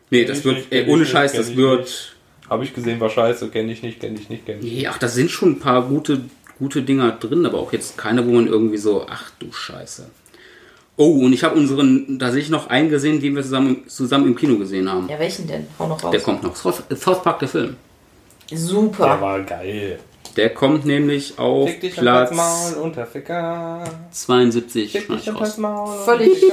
[0.09, 2.15] Nee, das ich wird, nicht, ey, kenn ich ohne nicht, Scheiß, das wird.
[2.49, 3.47] Habe ich gesehen, war scheiße.
[3.49, 4.75] Kenne ich nicht, kenne ich nicht, kenne ich nicht.
[4.81, 6.21] Nee, ach, da sind schon ein paar gute,
[6.61, 10.05] gute Dinger drin, aber auch jetzt keine, wo man irgendwie so, ach du Scheiße.
[10.95, 14.35] Oh, und ich habe unseren da tatsächlich noch einen gesehen, den wir zusammen, zusammen im
[14.35, 15.09] Kino gesehen haben.
[15.09, 15.65] Ja, welchen denn?
[15.79, 16.11] Hau noch raus.
[16.11, 16.55] Der kommt noch.
[16.55, 17.75] South Park, der Film.
[18.53, 19.05] Super.
[19.05, 19.99] Der war geil.
[20.37, 23.07] Der kommt nämlich auf Fick dich Platz Maul unter
[24.11, 24.91] 72.
[24.91, 25.57] Fick dich raus.
[25.57, 26.43] Maul völlig,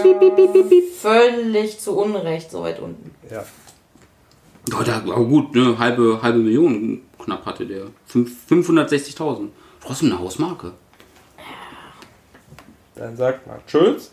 [1.03, 3.11] völlig zu Unrecht so weit unten.
[3.31, 3.45] Ja.
[4.73, 7.89] Oh, da, aber gut, ne, halbe, halbe Million knapp hatte der.
[8.11, 9.49] 560.000.
[9.83, 10.73] Was ist eine Hausmarke?
[12.95, 14.11] Dann sagt mal Tschüss.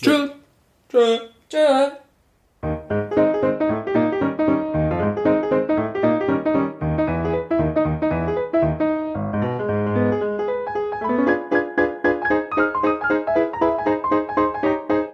[0.00, 0.30] Tschüss.
[0.88, 1.20] Tschüss.
[1.48, 1.92] Tschüss.